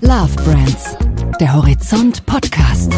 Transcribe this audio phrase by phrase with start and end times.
[0.00, 0.96] Love Brands,
[1.40, 2.92] der Horizont Podcast.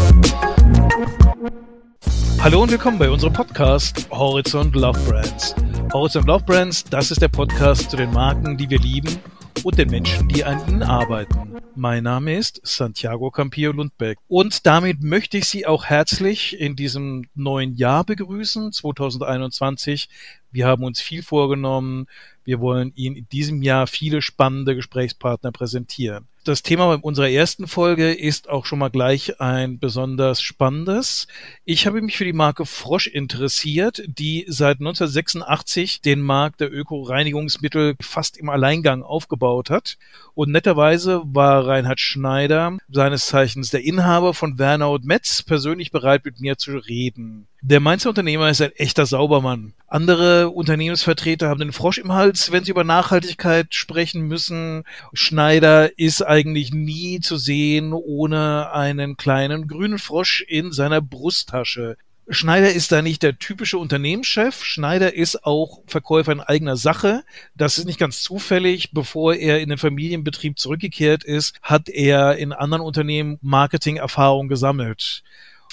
[2.39, 5.55] Hallo und willkommen bei unserem Podcast Horizont Love Brands.
[5.93, 9.17] Horizont Love Brands, das ist der Podcast zu den Marken, die wir lieben
[9.63, 11.55] und den Menschen, die an ihnen arbeiten.
[11.75, 17.25] Mein Name ist Santiago Campillo Lundbeck und damit möchte ich Sie auch herzlich in diesem
[17.33, 20.07] neuen Jahr begrüßen, 2021.
[20.51, 22.05] Wir haben uns viel vorgenommen.
[22.43, 26.27] Wir wollen Ihnen in diesem Jahr viele spannende Gesprächspartner präsentieren.
[26.43, 31.27] Das Thema unserer ersten Folge ist auch schon mal gleich ein besonders spannendes.
[31.65, 37.95] Ich habe mich für die Marke Frosch interessiert, die seit 1986 den Markt der Öko-Reinigungsmittel
[38.01, 39.99] fast im Alleingang aufgebaut hat.
[40.33, 46.25] Und netterweise war Reinhard Schneider, seines Zeichens der Inhaber von Werner und Metz, persönlich bereit,
[46.25, 47.47] mit mir zu reden.
[47.63, 49.73] Der Mainzer Unternehmer ist ein echter Saubermann.
[49.85, 54.83] Andere Unternehmensvertreter haben den Frosch im Hals, wenn sie über Nachhaltigkeit sprechen müssen.
[55.13, 61.97] Schneider ist eigentlich nie zu sehen ohne einen kleinen grünen Frosch in seiner Brusttasche.
[62.29, 64.63] Schneider ist da nicht der typische Unternehmenschef.
[64.63, 67.25] Schneider ist auch Verkäufer in eigener Sache.
[67.53, 68.91] Das ist nicht ganz zufällig.
[68.93, 75.23] Bevor er in den Familienbetrieb zurückgekehrt ist, hat er in anderen Unternehmen Marketing-Erfahrung gesammelt.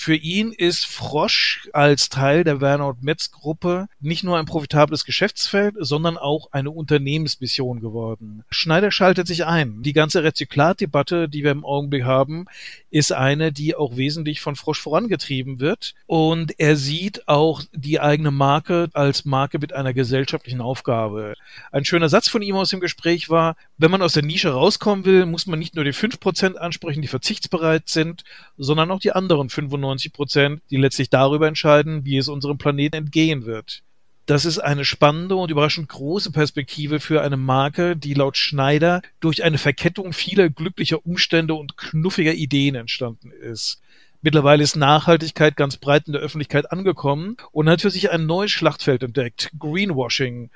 [0.01, 5.05] Für ihn ist Frosch als Teil der Werner und Metz Gruppe nicht nur ein profitables
[5.05, 8.45] Geschäftsfeld, sondern auch eine Unternehmensmission geworden.
[8.49, 9.83] Schneider schaltet sich ein.
[9.83, 12.47] Die ganze Rezyklatdebatte, die wir im Augenblick haben,
[12.91, 15.95] ist eine, die auch wesentlich von Frosch vorangetrieben wird.
[16.07, 21.35] Und er sieht auch die eigene Marke als Marke mit einer gesellschaftlichen Aufgabe.
[21.73, 25.05] Ein schöner Satz von ihm aus dem Gespräch war, wenn man aus der Nische rauskommen
[25.05, 28.25] will, muss man nicht nur die fünf Prozent ansprechen, die verzichtsbereit sind,
[28.57, 32.97] sondern auch die anderen 95 95 Prozent, die letztlich darüber entscheiden, wie es unserem Planeten
[32.97, 33.83] entgehen wird.
[34.29, 39.43] Das ist eine spannende und überraschend große Perspektive für eine Marke, die laut Schneider durch
[39.43, 43.81] eine Verkettung vieler glücklicher Umstände und knuffiger Ideen entstanden ist.
[44.21, 48.51] Mittlerweile ist Nachhaltigkeit ganz breit in der Öffentlichkeit angekommen und hat für sich ein neues
[48.51, 50.51] Schlachtfeld entdeckt, Greenwashing.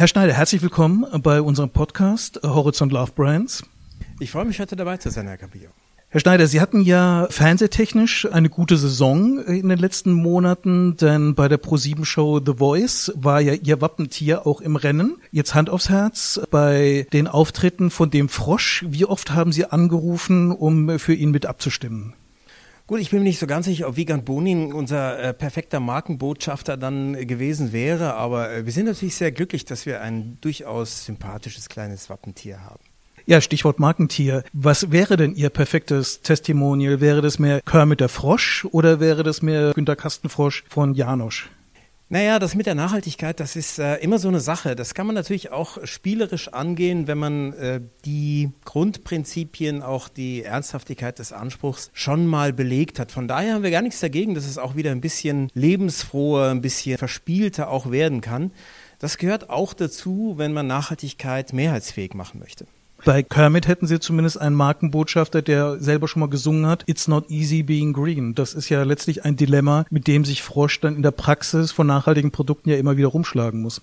[0.00, 3.62] Herr Schneider, herzlich willkommen bei unserem Podcast Horizont Love Brands.
[4.18, 5.68] Ich freue mich heute dabei zu sein, Herr Capillo.
[6.08, 11.48] Herr Schneider, Sie hatten ja fernsehtechnisch eine gute Saison in den letzten Monaten, denn bei
[11.48, 15.18] der Pro7-Show The Voice war ja Ihr Wappentier auch im Rennen.
[15.32, 20.50] Jetzt Hand aufs Herz, bei den Auftritten von dem Frosch, wie oft haben Sie angerufen,
[20.50, 22.14] um für ihn mit abzustimmen?
[22.90, 26.76] Gut, ich bin mir nicht so ganz sicher, ob Vigand Bonin unser äh, perfekter Markenbotschafter
[26.76, 31.04] dann äh, gewesen wäre, aber äh, wir sind natürlich sehr glücklich, dass wir ein durchaus
[31.04, 32.82] sympathisches kleines Wappentier haben.
[33.26, 34.42] Ja, Stichwort Markentier.
[34.52, 37.00] Was wäre denn Ihr perfektes Testimonial?
[37.00, 41.48] Wäre das mehr Kermit der Frosch oder wäre das mehr Günter Kastenfrosch von Janosch?
[42.12, 44.74] Naja, das mit der Nachhaltigkeit, das ist äh, immer so eine Sache.
[44.74, 51.20] Das kann man natürlich auch spielerisch angehen, wenn man äh, die Grundprinzipien, auch die Ernsthaftigkeit
[51.20, 53.12] des Anspruchs schon mal belegt hat.
[53.12, 56.62] Von daher haben wir gar nichts dagegen, dass es auch wieder ein bisschen lebensfroher, ein
[56.62, 58.50] bisschen verspielter auch werden kann.
[58.98, 62.66] Das gehört auch dazu, wenn man Nachhaltigkeit mehrheitsfähig machen möchte.
[63.04, 67.30] Bei Kermit hätten sie zumindest einen Markenbotschafter, der selber schon mal gesungen hat, It's not
[67.30, 68.34] easy being green.
[68.34, 71.86] Das ist ja letztlich ein Dilemma, mit dem sich Frosch dann in der Praxis von
[71.86, 73.80] nachhaltigen Produkten ja immer wieder rumschlagen muss.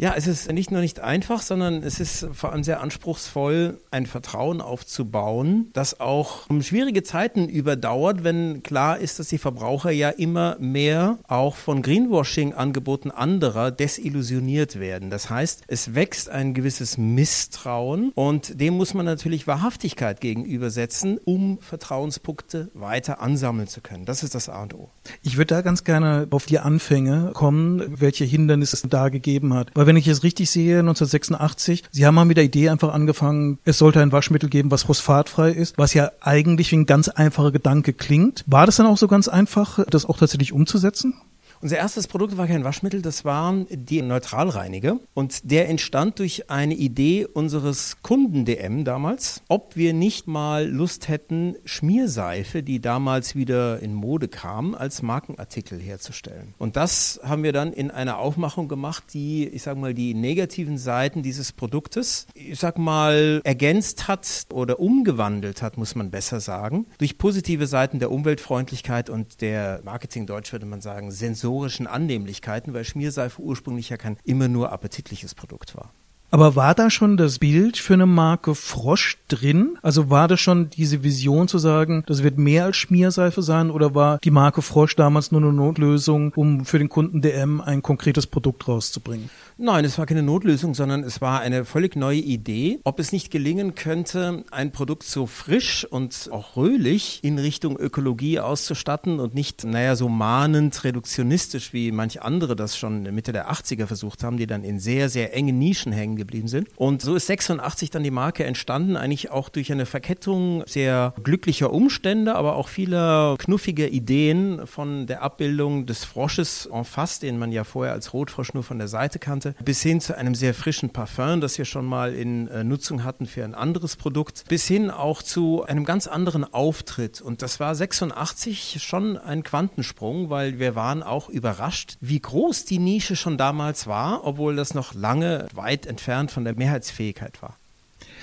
[0.00, 4.06] Ja, es ist nicht nur nicht einfach, sondern es ist vor allem sehr anspruchsvoll, ein
[4.06, 10.56] Vertrauen aufzubauen, das auch schwierige Zeiten überdauert, wenn klar ist, dass die Verbraucher ja immer
[10.58, 15.10] mehr auch von Greenwashing-Angeboten anderer desillusioniert werden.
[15.10, 21.58] Das heißt, es wächst ein gewisses Misstrauen und dem muss man natürlich Wahrhaftigkeit gegenübersetzen, um
[21.60, 24.06] Vertrauenspunkte weiter ansammeln zu können.
[24.06, 24.88] Das ist das A und O.
[25.22, 29.68] Ich würde da ganz gerne auf die Anfänge kommen, welche Hindernisse es da gegeben hat.
[29.74, 33.58] Weil wenn ich es richtig sehe, 1986, Sie haben mal mit der Idee einfach angefangen,
[33.64, 37.50] es sollte ein Waschmittel geben, was phosphatfrei ist, was ja eigentlich wie ein ganz einfacher
[37.50, 38.44] Gedanke klingt.
[38.46, 41.14] War das dann auch so ganz einfach, das auch tatsächlich umzusetzen?
[41.62, 44.98] Unser erstes Produkt war kein Waschmittel, das war die Neutralreiniger.
[45.12, 51.08] Und der entstand durch eine Idee unseres Kunden DM damals, ob wir nicht mal Lust
[51.08, 56.54] hätten, Schmierseife, die damals wieder in Mode kam, als Markenartikel herzustellen.
[56.56, 60.78] Und das haben wir dann in einer Aufmachung gemacht, die, ich sag mal, die negativen
[60.78, 66.86] Seiten dieses Produktes, ich sag mal, ergänzt hat oder umgewandelt hat, muss man besser sagen,
[66.96, 72.84] durch positive Seiten der Umweltfreundlichkeit und der Marketingdeutsch würde man sagen, Sensor sensorischen Annehmlichkeiten, weil
[72.84, 75.90] Schmierseife ursprünglich ja kein immer nur appetitliches Produkt war.
[76.32, 79.76] Aber war da schon das Bild für eine Marke Frosch drin?
[79.82, 83.96] Also war das schon diese Vision zu sagen, das wird mehr als Schmierseife sein oder
[83.96, 88.28] war die Marke Frosch damals nur eine Notlösung, um für den Kunden DM ein konkretes
[88.28, 89.28] Produkt rauszubringen?
[89.62, 93.30] Nein, es war keine Notlösung, sondern es war eine völlig neue Idee, ob es nicht
[93.30, 99.64] gelingen könnte, ein Produkt so frisch und auch röhlich in Richtung Ökologie auszustatten und nicht,
[99.64, 104.46] naja, so mahnend reduktionistisch, wie manche andere das schon Mitte der 80er versucht haben, die
[104.46, 106.68] dann in sehr, sehr engen Nischen hängen geblieben sind.
[106.76, 111.70] Und so ist 86 dann die Marke entstanden, eigentlich auch durch eine Verkettung sehr glücklicher
[111.70, 117.52] Umstände, aber auch vieler knuffiger Ideen von der Abbildung des Frosches en face, den man
[117.52, 120.90] ja vorher als Rotfrosch nur von der Seite kannte, bis hin zu einem sehr frischen
[120.90, 124.90] Parfum, das wir schon mal in äh, Nutzung hatten für ein anderes Produkt, bis hin
[124.90, 127.20] auch zu einem ganz anderen Auftritt.
[127.20, 132.78] Und das war 86 schon ein Quantensprung, weil wir waren auch überrascht, wie groß die
[132.78, 137.59] Nische schon damals war, obwohl das noch lange weit entfernt von der Mehrheitsfähigkeit war.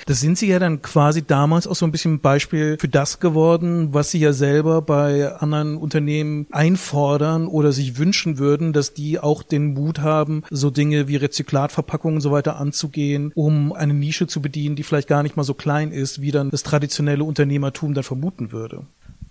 [0.07, 3.93] Das sind Sie ja dann quasi damals auch so ein bisschen Beispiel für das geworden,
[3.93, 9.43] was Sie ja selber bei anderen Unternehmen einfordern oder sich wünschen würden, dass die auch
[9.43, 14.41] den Mut haben, so Dinge wie Rezyklatverpackungen und so weiter anzugehen, um eine Nische zu
[14.41, 18.05] bedienen, die vielleicht gar nicht mal so klein ist, wie dann das traditionelle Unternehmertum dann
[18.05, 18.85] vermuten würde.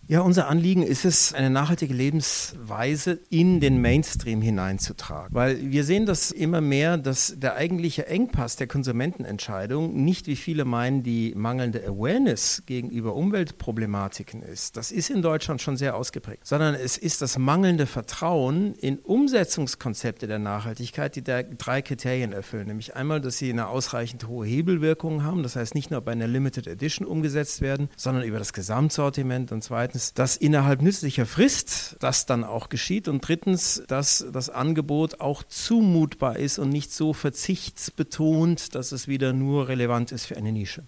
[0.08, 5.34] Ja, unser Anliegen ist es, eine nachhaltige Lebensweise in den Mainstream hineinzutragen.
[5.34, 10.64] Weil wir sehen das immer mehr, dass der eigentliche Engpass der Konsumentenentscheidung nicht, wie viele
[10.64, 14.76] meinen, die mangelnde Awareness gegenüber Umweltproblematiken ist.
[14.76, 16.46] Das ist in Deutschland schon sehr ausgeprägt.
[16.46, 22.68] Sondern es ist das mangelnde Vertrauen in Umsetzungskonzepte der Nachhaltigkeit, die da drei Kriterien erfüllen.
[22.68, 25.42] Nämlich einmal, dass sie eine ausreichend hohe Hebelwirkung haben.
[25.42, 29.64] Das heißt, nicht nur bei einer Limited Edition umgesetzt werden, sondern über das Gesamtsortiment und
[29.64, 33.08] zweitens Zweitens, dass innerhalb nützlicher Frist das dann auch geschieht.
[33.08, 39.32] Und drittens, dass das Angebot auch zumutbar ist und nicht so verzichtsbetont, dass es wieder
[39.32, 40.82] nur relevant ist für eine Nische.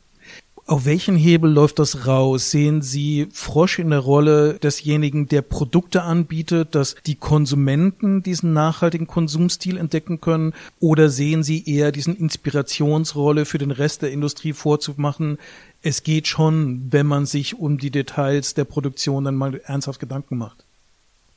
[0.68, 2.50] Auf welchen Hebel läuft das raus?
[2.50, 9.06] Sehen Sie Frosch in der Rolle desjenigen, der Produkte anbietet, dass die Konsumenten diesen nachhaltigen
[9.06, 10.52] Konsumstil entdecken können?
[10.78, 15.38] Oder sehen Sie eher diesen Inspirationsrolle für den Rest der Industrie vorzumachen?
[15.80, 20.36] Es geht schon, wenn man sich um die Details der Produktion dann mal ernsthaft Gedanken
[20.36, 20.67] macht.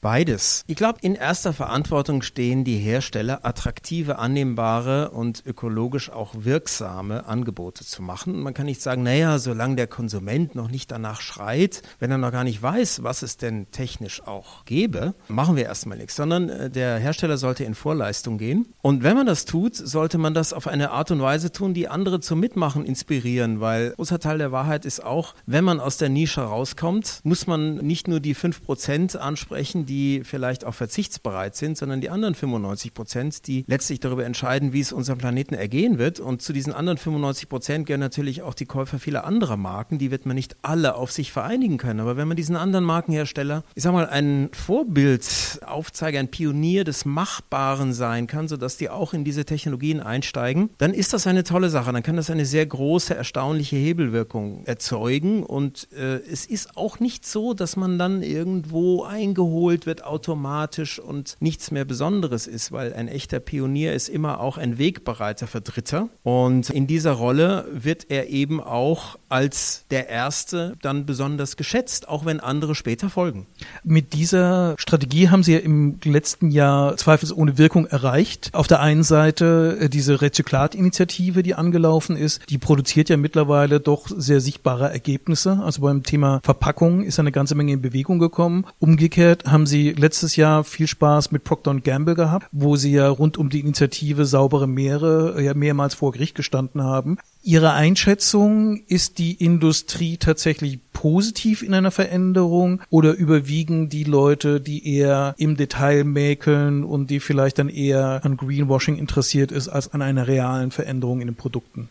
[0.02, 0.64] Beides.
[0.66, 7.86] Ich glaube, in erster Verantwortung stehen die Hersteller, attraktive, annehmbare und ökologisch auch wirksame Angebote
[7.86, 8.42] zu machen.
[8.42, 12.32] Man kann nicht sagen, naja, solange der Konsument noch nicht danach schreit, wenn er noch
[12.32, 16.72] gar nicht weiß, was es denn technisch auch gäbe, machen wir erstmal nichts, sondern äh,
[16.72, 18.74] der Hersteller sollte in Vorleistung gehen.
[18.82, 21.88] Und wenn man das tut, sollte man das auf eine Art und Weise tun, die
[21.88, 26.10] andere zum Mitmachen inspirieren, weil großer Teil der Wahrheit ist auch, wenn man aus der
[26.10, 32.00] Nische rauskommt, muss man nicht nur die 5% ansprechen, die vielleicht auch verzichtsbereit sind, sondern
[32.00, 36.22] die anderen 95 Prozent, die letztlich darüber entscheiden, wie es unserem Planeten ergehen wird.
[36.22, 39.98] Und zu diesen anderen 95 Prozent gehören natürlich auch die Käufer vieler anderer Marken.
[39.98, 42.00] Die wird man nicht alle auf sich vereinigen können.
[42.00, 47.04] Aber wenn man diesen anderen Markenhersteller, ich sag mal, ein Vorbild aufzeigt, ein Pionier des
[47.04, 51.70] Machbaren sein kann, sodass die auch in diese Technologien einsteigen, dann ist das eine tolle
[51.70, 51.92] Sache.
[51.92, 55.44] Dann kann das eine sehr große, erstaunliche Hebelwirkung erzeugen.
[55.44, 61.00] Und äh, es ist auch nicht so, dass man dann irgendwo eingeholt gespielt wird automatisch
[61.00, 65.62] und nichts mehr Besonderes ist, weil ein echter Pionier ist immer auch ein Wegbereiter für
[65.62, 66.10] Dritte.
[66.24, 72.26] Und in dieser Rolle wird er eben auch als der erste dann besonders geschätzt, auch
[72.26, 73.48] wenn andere später folgen.
[73.84, 78.50] Mit dieser Strategie haben Sie ja im letzten Jahr zweifelsohne Wirkung erreicht.
[78.54, 84.08] Auf der einen Seite äh, diese Rezyklatinitiative, die angelaufen ist, die produziert ja mittlerweile doch
[84.08, 85.62] sehr sichtbare Ergebnisse.
[85.64, 88.66] Also beim Thema Verpackung ist eine ganze Menge in Bewegung gekommen.
[88.80, 93.38] Umgekehrt haben Sie letztes Jahr viel Spaß mit Procter Gamble gehabt, wo Sie ja rund
[93.38, 97.18] um die Initiative Saubere Meere äh, ja mehrmals vor Gericht gestanden haben.
[97.44, 104.96] Ihre Einschätzung, ist die Industrie tatsächlich positiv in einer Veränderung oder überwiegen die Leute, die
[104.96, 110.02] eher im Detail mäkeln und die vielleicht dann eher an Greenwashing interessiert ist als an
[110.02, 111.88] einer realen Veränderung in den Produkten?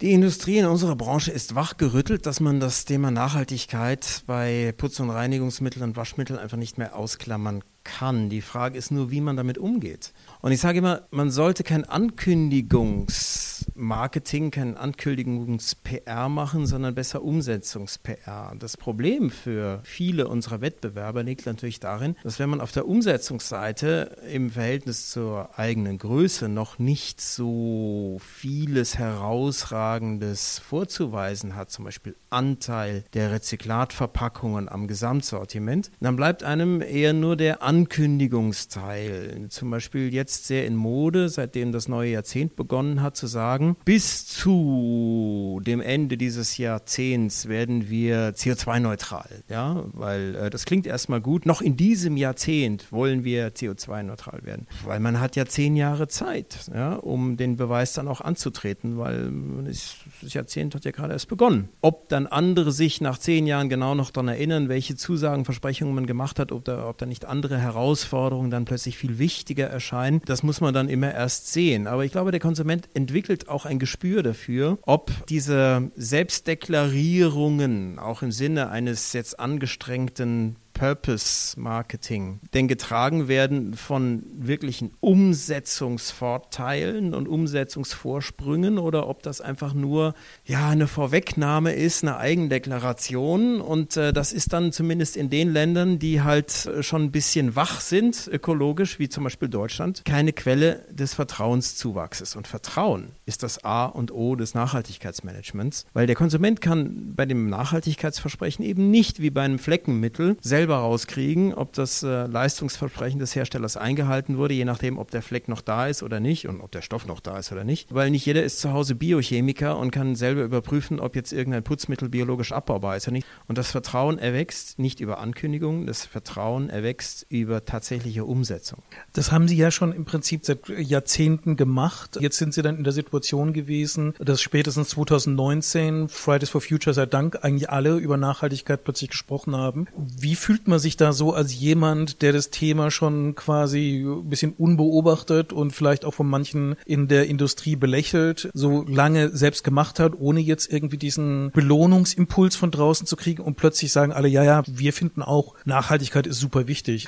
[0.00, 5.10] Die Industrie in unserer Branche ist wachgerüttelt, dass man das Thema Nachhaltigkeit bei Putz- und
[5.10, 8.28] Reinigungsmitteln und Waschmitteln einfach nicht mehr ausklammern kann.
[8.28, 10.12] Die Frage ist nur, wie man damit umgeht.
[10.42, 18.54] Und ich sage immer, man sollte kein Ankündigungsmarketing, kein Ankündigungs-PR machen, sondern besser Umsetzungs-PR.
[18.58, 24.18] Das Problem für viele unserer Wettbewerber liegt natürlich darin, dass wenn man auf der Umsetzungsseite
[24.30, 33.04] im Verhältnis zur eigenen Größe noch nicht so vieles herausragendes vorzuweisen hat, zum Beispiel Anteil
[33.14, 39.48] der Rezyklatverpackungen am Gesamtsortiment, dann bleibt einem eher nur der Ankündigungsteil.
[39.50, 44.26] Zum Beispiel jetzt sehr in Mode, seitdem das neue Jahrzehnt begonnen hat, zu sagen, bis
[44.26, 49.28] zu dem Ende dieses Jahrzehnts werden wir CO2-neutral.
[49.50, 51.44] Ja, weil äh, das klingt erstmal gut.
[51.44, 54.66] Noch in diesem Jahrzehnt wollen wir CO2-neutral werden.
[54.84, 59.30] Weil man hat ja zehn Jahre Zeit, ja, um den Beweis dann auch anzutreten, weil
[59.66, 59.96] das
[60.32, 61.68] Jahrzehnt hat ja gerade erst begonnen.
[61.82, 66.06] Ob dann andere sich nach zehn Jahren genau noch daran erinnern, welche Zusagen, Versprechungen man
[66.06, 70.42] gemacht hat, ob da, ob da nicht andere Herausforderungen dann plötzlich viel wichtiger erscheinen, das
[70.42, 71.86] muss man dann immer erst sehen.
[71.86, 78.32] Aber ich glaube, der Konsument entwickelt auch ein Gespür dafür, ob diese Selbstdeklarierungen auch im
[78.32, 89.08] Sinne eines jetzt angestrengten Purpose Marketing denn getragen werden von wirklichen Umsetzungsvorteilen und Umsetzungsvorsprüngen oder
[89.08, 90.12] ob das einfach nur
[90.44, 93.62] ja eine Vorwegnahme ist, eine Eigendeklaration.
[93.62, 97.56] Und äh, das ist dann zumindest in den Ländern, die halt äh, schon ein bisschen
[97.56, 102.36] wach sind ökologisch, wie zum Beispiel Deutschland, keine Quelle des Vertrauenszuwachses.
[102.36, 107.48] Und Vertrauen ist das A und O des Nachhaltigkeitsmanagements, weil der Konsument kann bei dem
[107.48, 113.36] Nachhaltigkeitsversprechen eben nicht wie bei einem Fleckenmittel selber selber rauskriegen, ob das äh, Leistungsversprechen des
[113.36, 116.72] Herstellers eingehalten wurde, je nachdem, ob der Fleck noch da ist oder nicht und ob
[116.72, 117.94] der Stoff noch da ist oder nicht.
[117.94, 122.08] Weil nicht jeder ist zu Hause Biochemiker und kann selber überprüfen, ob jetzt irgendein Putzmittel
[122.08, 123.28] biologisch abbaubar ist oder nicht.
[123.46, 128.82] Und das Vertrauen erwächst nicht über Ankündigungen, das Vertrauen erwächst über tatsächliche Umsetzung.
[129.12, 132.18] Das haben Sie ja schon im Prinzip seit Jahrzehnten gemacht.
[132.20, 137.06] Jetzt sind Sie dann in der Situation gewesen, dass spätestens 2019 Fridays for Future sei
[137.06, 139.86] Dank eigentlich alle über Nachhaltigkeit plötzlich gesprochen haben.
[139.96, 144.30] Wie fühlt fühlt man sich da so als jemand, der das Thema schon quasi ein
[144.30, 150.00] bisschen unbeobachtet und vielleicht auch von manchen in der Industrie belächelt, so lange selbst gemacht
[150.00, 154.44] hat, ohne jetzt irgendwie diesen Belohnungsimpuls von draußen zu kriegen und plötzlich sagen alle, ja,
[154.44, 157.06] ja, wir finden auch, Nachhaltigkeit ist super wichtig.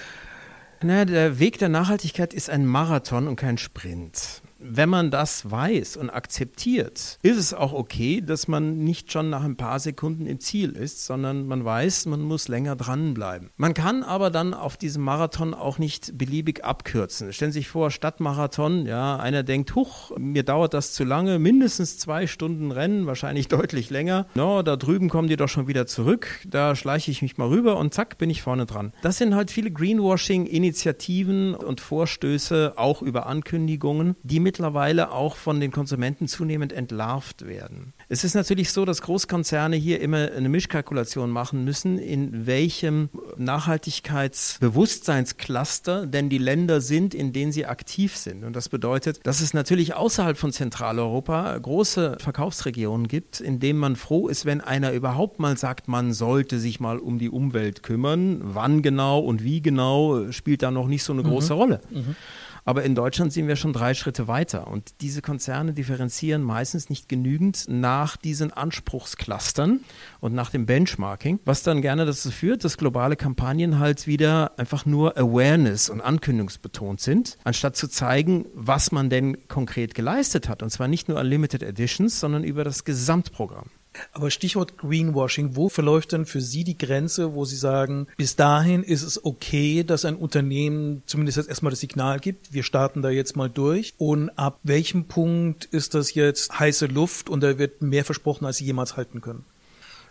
[0.82, 5.96] Na, der Weg der Nachhaltigkeit ist ein Marathon und kein Sprint wenn man das weiß
[5.96, 10.40] und akzeptiert, ist es auch okay, dass man nicht schon nach ein paar Sekunden im
[10.40, 13.50] Ziel ist, sondern man weiß, man muss länger dranbleiben.
[13.56, 17.32] Man kann aber dann auf diesem Marathon auch nicht beliebig abkürzen.
[17.32, 21.98] Stellen Sie sich vor, Stadtmarathon, ja, einer denkt, huch, mir dauert das zu lange, mindestens
[21.98, 24.26] zwei Stunden Rennen, wahrscheinlich deutlich länger.
[24.34, 27.76] No, da drüben kommen die doch schon wieder zurück, da schleiche ich mich mal rüber
[27.76, 28.92] und zack, bin ich vorne dran.
[29.02, 35.70] Das sind halt viele Greenwashing-Initiativen und Vorstöße, auch über Ankündigungen, die mittlerweile auch von den
[35.70, 37.92] Konsumenten zunehmend entlarvt werden.
[38.08, 46.06] Es ist natürlich so, dass Großkonzerne hier immer eine Mischkalkulation machen müssen, in welchem Nachhaltigkeitsbewusstseinscluster
[46.06, 48.42] denn die Länder sind, in denen sie aktiv sind.
[48.42, 53.96] Und das bedeutet, dass es natürlich außerhalb von Zentraleuropa große Verkaufsregionen gibt, in denen man
[53.96, 58.40] froh ist, wenn einer überhaupt mal sagt, man sollte sich mal um die Umwelt kümmern.
[58.42, 61.28] Wann genau und wie genau spielt da noch nicht so eine mhm.
[61.28, 61.82] große Rolle.
[61.90, 62.16] Mhm.
[62.64, 64.68] Aber in Deutschland sind wir schon drei Schritte weiter.
[64.68, 69.80] Und diese Konzerne differenzieren meistens nicht genügend nach diesen Anspruchsclustern
[70.20, 74.86] und nach dem Benchmarking, was dann gerne dazu führt, dass globale Kampagnen halt wieder einfach
[74.86, 80.62] nur Awareness und ankündigungsbetont sind, anstatt zu zeigen, was man denn konkret geleistet hat.
[80.62, 83.70] Und zwar nicht nur an Limited Editions, sondern über das Gesamtprogramm.
[84.12, 88.82] Aber Stichwort Greenwashing, wo verläuft denn für Sie die Grenze, wo Sie sagen, bis dahin
[88.82, 93.10] ist es okay, dass ein Unternehmen zumindest jetzt erstmal das Signal gibt, wir starten da
[93.10, 97.82] jetzt mal durch und ab welchem Punkt ist das jetzt heiße Luft und da wird
[97.82, 99.44] mehr versprochen, als Sie jemals halten können?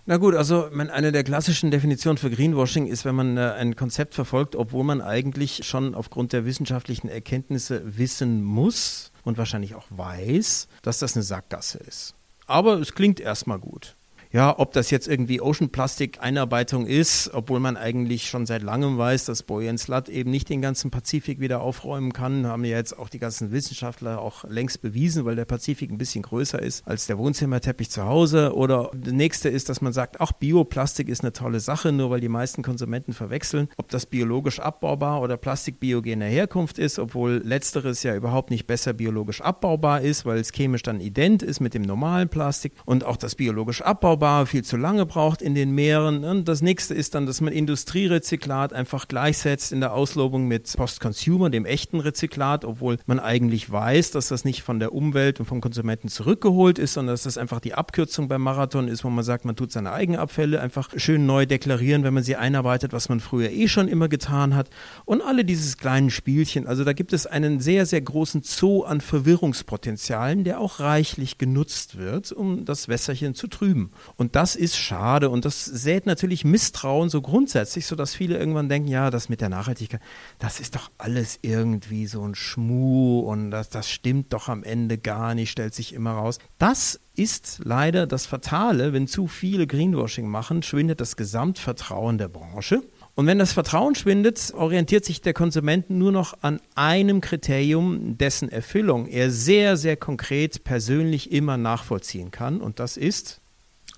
[0.09, 4.13] Na gut, also eine der klassischen Definitionen für Greenwashing ist, wenn man äh, ein Konzept
[4.13, 10.69] verfolgt, obwohl man eigentlich schon aufgrund der wissenschaftlichen Erkenntnisse wissen muss und wahrscheinlich auch weiß,
[10.81, 12.15] dass das eine Sackgasse ist.
[12.47, 13.96] Aber es klingt erstmal gut
[14.37, 18.95] ja, ob das jetzt irgendwie Ocean Plastic Einarbeitung ist, obwohl man eigentlich schon seit langem
[18.95, 22.99] weiß, dass Boyan Slut eben nicht den ganzen Pazifik wieder aufräumen kann, haben ja jetzt
[22.99, 27.07] auch die ganzen Wissenschaftler auch längst bewiesen, weil der Pazifik ein bisschen größer ist als
[27.07, 28.53] der Wohnzimmerteppich zu Hause.
[28.53, 32.19] Oder das nächste ist, dass man sagt, auch Bioplastik ist eine tolle Sache, nur weil
[32.19, 38.03] die meisten Konsumenten verwechseln, ob das biologisch abbaubar oder Plastik biogener Herkunft ist, obwohl letzteres
[38.03, 41.81] ja überhaupt nicht besser biologisch abbaubar ist, weil es chemisch dann ident ist mit dem
[41.81, 46.25] normalen Plastik und auch das biologisch abbaubar Bar viel zu lange braucht in den Meeren.
[46.25, 51.49] Und das nächste ist dann, dass man Industrierezyklat einfach gleichsetzt in der Auslobung mit Post-Consumer,
[51.49, 55.61] dem echten Rezyklat, obwohl man eigentlich weiß, dass das nicht von der Umwelt und vom
[55.61, 59.45] Konsumenten zurückgeholt ist, sondern dass das einfach die Abkürzung beim Marathon ist, wo man sagt,
[59.45, 63.49] man tut seine Eigenabfälle einfach schön neu deklarieren, wenn man sie einarbeitet, was man früher
[63.49, 64.69] eh schon immer getan hat.
[65.05, 66.67] Und alle dieses kleinen Spielchen.
[66.67, 71.97] Also da gibt es einen sehr, sehr großen Zoo an Verwirrungspotenzialen, der auch reichlich genutzt
[71.97, 73.91] wird, um das Wässerchen zu trüben.
[74.17, 78.87] Und das ist schade und das sät natürlich Misstrauen so grundsätzlich, sodass viele irgendwann denken,
[78.87, 80.01] ja, das mit der Nachhaltigkeit,
[80.39, 84.97] das ist doch alles irgendwie so ein Schmuh und das, das stimmt doch am Ende
[84.97, 86.39] gar nicht, stellt sich immer raus.
[86.57, 92.81] Das ist leider das Fatale, wenn zu viele Greenwashing machen, schwindet das Gesamtvertrauen der Branche.
[93.13, 98.49] Und wenn das Vertrauen schwindet, orientiert sich der Konsument nur noch an einem Kriterium, dessen
[98.49, 102.61] Erfüllung er sehr, sehr konkret persönlich immer nachvollziehen kann.
[102.61, 103.41] Und das ist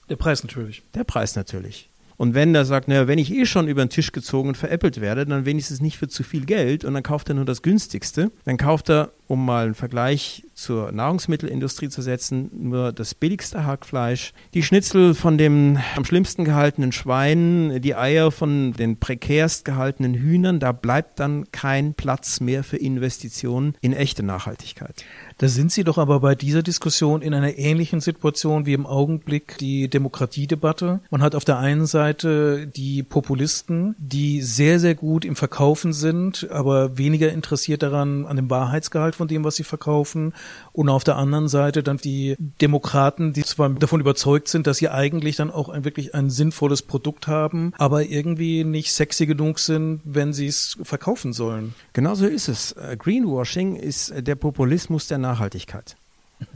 [0.09, 0.83] der Preis natürlich.
[0.93, 1.89] Der Preis natürlich.
[2.19, 4.99] Und wenn der sagt, naja, wenn ich eh schon über den Tisch gezogen und veräppelt
[4.99, 8.29] werde, dann wenigstens nicht für zu viel Geld und dann kauft er nur das günstigste,
[8.43, 14.33] dann kauft er, um mal einen Vergleich zur Nahrungsmittelindustrie zu setzen, nur das billigste Hackfleisch,
[14.53, 20.59] die Schnitzel von dem am schlimmsten gehaltenen Schwein, die Eier von den prekärst gehaltenen Hühnern,
[20.59, 25.05] da bleibt dann kein Platz mehr für Investitionen in echte Nachhaltigkeit.
[25.39, 29.57] Da sind Sie doch aber bei dieser Diskussion in einer ähnlichen Situation wie im Augenblick
[29.57, 30.99] die Demokratiedebatte.
[31.11, 36.49] Man hat auf der einen Seite die Populisten, die sehr, sehr gut im Verkaufen sind,
[36.51, 40.33] aber weniger interessiert daran, an dem Wahrheitsgehalt von dem, was sie verkaufen.
[40.79, 44.87] Und auf der anderen Seite dann die Demokraten, die zwar davon überzeugt sind, dass sie
[44.87, 49.99] eigentlich dann auch ein, wirklich ein sinnvolles Produkt haben, aber irgendwie nicht sexy genug sind,
[50.05, 51.75] wenn sie es verkaufen sollen.
[51.91, 52.71] Genauso ist es.
[52.71, 55.97] Äh, Greenwashing ist der Populismus der Nachhaltigkeit.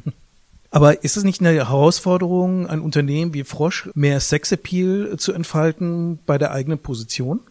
[0.71, 6.37] Aber ist es nicht eine Herausforderung, ein Unternehmen wie Frosch mehr Sexappeal zu entfalten bei
[6.37, 7.41] der eigenen Position?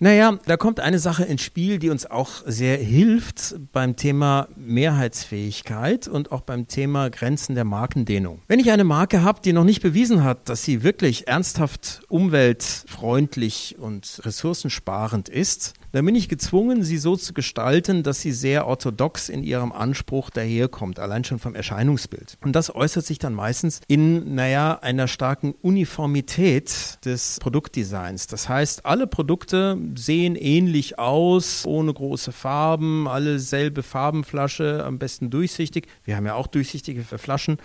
[0.00, 6.06] Naja, da kommt eine Sache ins Spiel, die uns auch sehr hilft beim Thema Mehrheitsfähigkeit
[6.06, 8.40] und auch beim Thema Grenzen der Markendehnung.
[8.46, 13.74] Wenn ich eine Marke habe, die noch nicht bewiesen hat, dass sie wirklich ernsthaft umweltfreundlich
[13.80, 19.28] und ressourcensparend ist, dann bin ich gezwungen, sie so zu gestalten, dass sie sehr orthodox
[19.28, 22.36] in ihrem Anspruch daherkommt, allein schon vom Erscheinungsbild.
[22.42, 28.26] Und das äußert sich dann meistens in, naja, einer starken Uniformität des Produktdesigns.
[28.26, 35.30] Das heißt, alle Produkte sehen ähnlich aus, ohne große Farben, alle selbe Farbenflasche, am besten
[35.30, 35.88] durchsichtig.
[36.04, 37.58] Wir haben ja auch durchsichtige Flaschen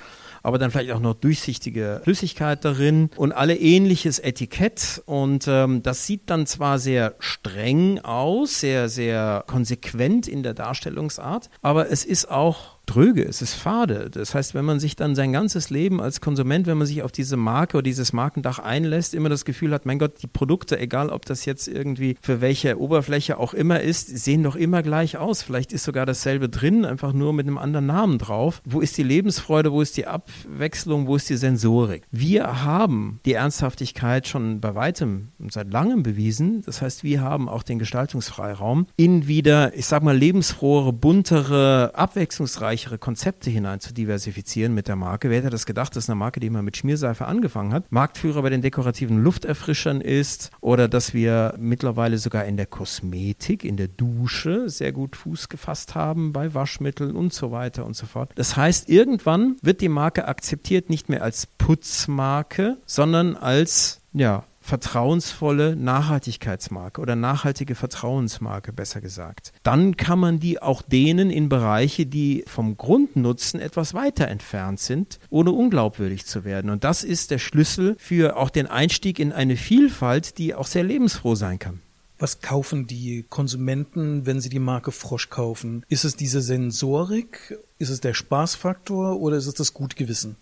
[0.43, 5.01] aber dann vielleicht auch noch durchsichtige Flüssigkeit darin und alle ähnliches Etikett.
[5.05, 8.12] Und ähm, das sieht dann zwar sehr streng aus,
[8.45, 14.09] sehr, sehr konsequent in der Darstellungsart, aber es ist auch dröge, es ist fade.
[14.11, 17.11] Das heißt, wenn man sich dann sein ganzes Leben als Konsument, wenn man sich auf
[17.11, 21.09] diese Marke oder dieses Markendach einlässt, immer das Gefühl hat, mein Gott, die Produkte, egal
[21.09, 25.43] ob das jetzt irgendwie für welche Oberfläche auch immer ist, sehen doch immer gleich aus.
[25.43, 28.61] Vielleicht ist sogar dasselbe drin, einfach nur mit einem anderen Namen drauf.
[28.65, 32.03] Wo ist die Lebensfreude, wo ist die Abwechslung, wo ist die Sensorik?
[32.11, 36.61] Wir haben die Ernsthaftigkeit schon bei weitem und seit langem bewiesen.
[36.65, 42.72] Das heißt, wir haben auch den Gestaltungsfreiraum in wieder, ich sag mal, lebensfrohere, buntere, abwechslungsreiche
[42.73, 45.29] umfangreichere Konzepte hinein zu diversifizieren mit der Marke.
[45.29, 48.49] Wer hätte das gedacht, dass eine Marke, die mal mit Schmierseife angefangen hat, Marktführer bei
[48.49, 54.69] den dekorativen Lufterfrischern ist oder dass wir mittlerweile sogar in der Kosmetik, in der Dusche
[54.69, 58.31] sehr gut Fuß gefasst haben, bei Waschmitteln und so weiter und so fort.
[58.35, 65.75] Das heißt, irgendwann wird die Marke akzeptiert nicht mehr als Putzmarke, sondern als ja, vertrauensvolle
[65.75, 69.51] Nachhaltigkeitsmarke oder nachhaltige Vertrauensmarke, besser gesagt.
[69.61, 75.19] Dann kann man die auch denen in Bereiche, die vom Grundnutzen etwas weiter entfernt sind,
[75.29, 76.71] ohne unglaubwürdig zu werden.
[76.71, 80.83] Und das ist der Schlüssel für auch den Einstieg in eine Vielfalt, die auch sehr
[80.83, 81.81] lebensfroh sein kann.
[82.17, 85.83] Was kaufen die Konsumenten, wenn sie die Marke Frosch kaufen?
[85.89, 87.59] Ist es diese Sensorik?
[87.79, 90.37] Ist es der Spaßfaktor oder ist es das Gutgewissen?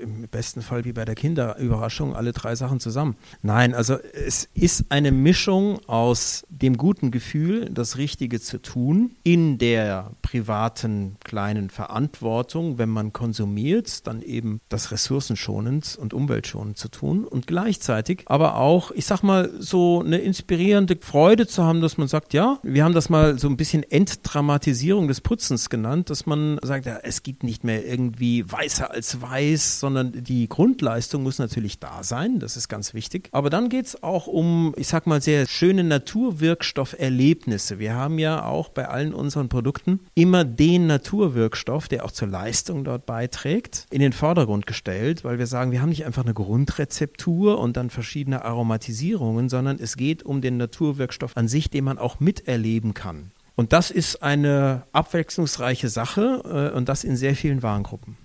[0.00, 3.16] Im besten Fall wie bei der Kinderüberraschung alle drei Sachen zusammen.
[3.42, 9.58] Nein, also es ist eine Mischung aus dem guten Gefühl, das Richtige zu tun, in
[9.58, 17.24] der privaten kleinen Verantwortung, wenn man konsumiert, dann eben das ressourcenschonend und umweltschonend zu tun
[17.24, 22.08] und gleichzeitig aber auch, ich sag mal, so eine inspirierende Freude zu haben, dass man
[22.08, 26.58] sagt, ja, wir haben das mal so ein bisschen Entdramatisierung des Putzens genannt, dass man
[26.62, 31.78] sagt, ja, es gibt nicht mehr irgendwie weißer als weiß, sondern die Grundleistung muss natürlich
[31.78, 33.28] da sein, das ist ganz wichtig.
[33.32, 37.78] Aber dann geht es auch um, ich sag mal, sehr schöne Naturwirkstofferlebnisse.
[37.78, 42.84] Wir haben ja auch bei allen unseren Produkten immer den Naturwirkstoff, der auch zur Leistung
[42.84, 47.58] dort beiträgt, in den Vordergrund gestellt, weil wir sagen, wir haben nicht einfach eine Grundrezeptur
[47.58, 52.20] und dann verschiedene Aromatisierungen, sondern es geht um den Naturwirkstoff an sich, den man auch
[52.20, 53.32] miterleben kann.
[53.58, 58.16] Und das ist eine abwechslungsreiche Sache äh, und das in sehr vielen Warengruppen.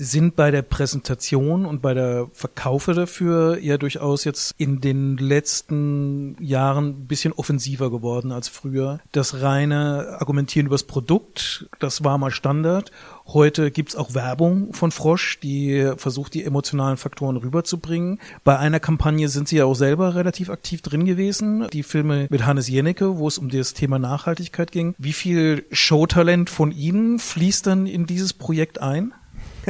[0.00, 5.18] Sie sind bei der Präsentation und bei der Verkaufe dafür ja durchaus jetzt in den
[5.18, 9.00] letzten Jahren ein bisschen offensiver geworden als früher.
[9.12, 12.90] Das reine Argumentieren übers Produkt, das war mal Standard.
[13.26, 18.20] Heute gibt's auch Werbung von Frosch, die versucht, die emotionalen Faktoren rüberzubringen.
[18.42, 21.68] Bei einer Kampagne sind Sie ja auch selber relativ aktiv drin gewesen.
[21.74, 24.94] Die Filme mit Hannes Jennecke, wo es um das Thema Nachhaltigkeit ging.
[24.96, 29.12] Wie viel Showtalent von Ihnen fließt dann in dieses Projekt ein?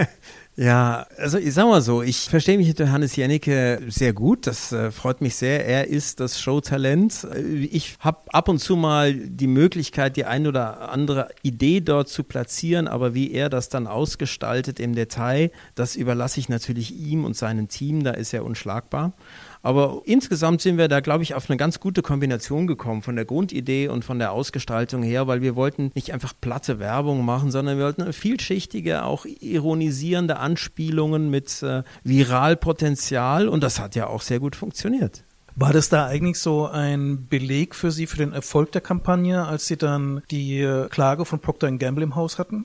[0.56, 4.46] Ja, also ich sag mal so, ich verstehe mich mit Hannes Jennecke sehr gut.
[4.46, 5.64] Das äh, freut mich sehr.
[5.64, 7.26] Er ist das Showtalent.
[7.32, 12.08] Äh, ich habe ab und zu mal die Möglichkeit, die ein oder andere Idee dort
[12.08, 17.24] zu platzieren, aber wie er das dann ausgestaltet im Detail, das überlasse ich natürlich ihm
[17.24, 18.04] und seinem Team.
[18.04, 19.14] Da ist er unschlagbar.
[19.62, 23.26] Aber insgesamt sind wir da, glaube ich, auf eine ganz gute Kombination gekommen von der
[23.26, 27.76] Grundidee und von der Ausgestaltung her, weil wir wollten nicht einfach platte Werbung machen, sondern
[27.76, 34.40] wir wollten vielschichtige, auch ironisierende Anspielungen mit äh, Viralpotenzial und das hat ja auch sehr
[34.40, 35.24] gut funktioniert.
[35.56, 39.66] War das da eigentlich so ein Beleg für Sie für den Erfolg der Kampagne, als
[39.66, 42.64] Sie dann die äh, Klage von Procter Gamble im Haus hatten?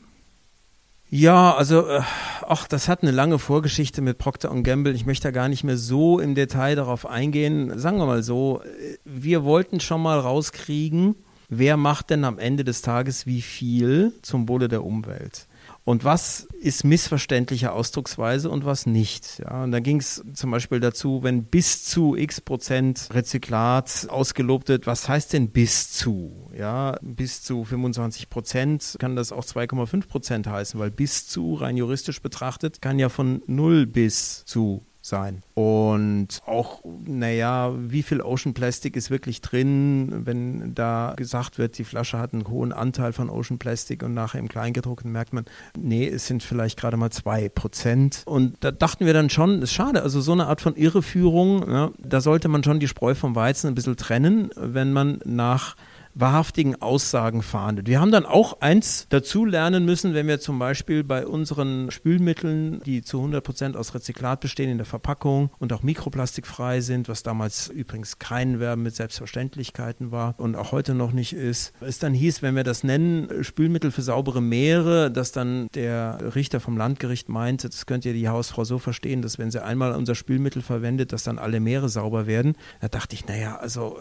[1.10, 2.02] Ja, also, äh,
[2.48, 4.94] ach, das hat eine lange Vorgeschichte mit Procter Gamble.
[4.94, 7.78] Ich möchte da gar nicht mehr so im Detail darauf eingehen.
[7.78, 11.16] Sagen wir mal so, äh, wir wollten schon mal rauskriegen,
[11.48, 15.48] wer macht denn am Ende des Tages wie viel zum Wohle der Umwelt.
[15.86, 19.40] Und was ist missverständliche Ausdrucksweise und was nicht?
[19.40, 24.68] Ja, und da ging es zum Beispiel dazu, wenn bis zu x Prozent Rezyklat ausgelobt
[24.68, 26.50] wird, was heißt denn bis zu?
[26.58, 31.78] Ja, bis zu 25 Prozent kann das auch 2,5 Prozent heißen, weil bis zu rein
[31.78, 35.44] juristisch betrachtet kann ja von 0 bis zu sein.
[35.54, 41.84] Und auch, naja, wie viel Ocean Plastic ist wirklich drin, wenn da gesagt wird, die
[41.84, 45.46] Flasche hat einen hohen Anteil von Ocean Plastic und nachher im Kleingedruckten merkt man,
[45.78, 48.24] nee, es sind vielleicht gerade mal zwei Prozent.
[48.26, 51.92] Und da dachten wir dann schon, ist schade, also so eine Art von Irreführung, ja,
[52.00, 55.76] da sollte man schon die Spreu vom Weizen ein bisschen trennen, wenn man nach
[56.16, 57.88] wahrhaftigen Aussagen fahndet.
[57.88, 62.82] Wir haben dann auch eins dazu lernen müssen, wenn wir zum Beispiel bei unseren Spülmitteln,
[62.86, 67.22] die zu 100 Prozent aus Rezyklat bestehen in der Verpackung und auch mikroplastikfrei sind, was
[67.22, 72.14] damals übrigens kein Werben mit Selbstverständlichkeiten war und auch heute noch nicht ist, es dann
[72.14, 77.28] hieß, wenn wir das nennen, Spülmittel für saubere Meere, dass dann der Richter vom Landgericht
[77.28, 81.12] meinte, das könnt ihr die Hausfrau so verstehen, dass wenn sie einmal unser Spülmittel verwendet,
[81.12, 82.56] dass dann alle Meere sauber werden.
[82.80, 83.98] Da dachte ich, naja, also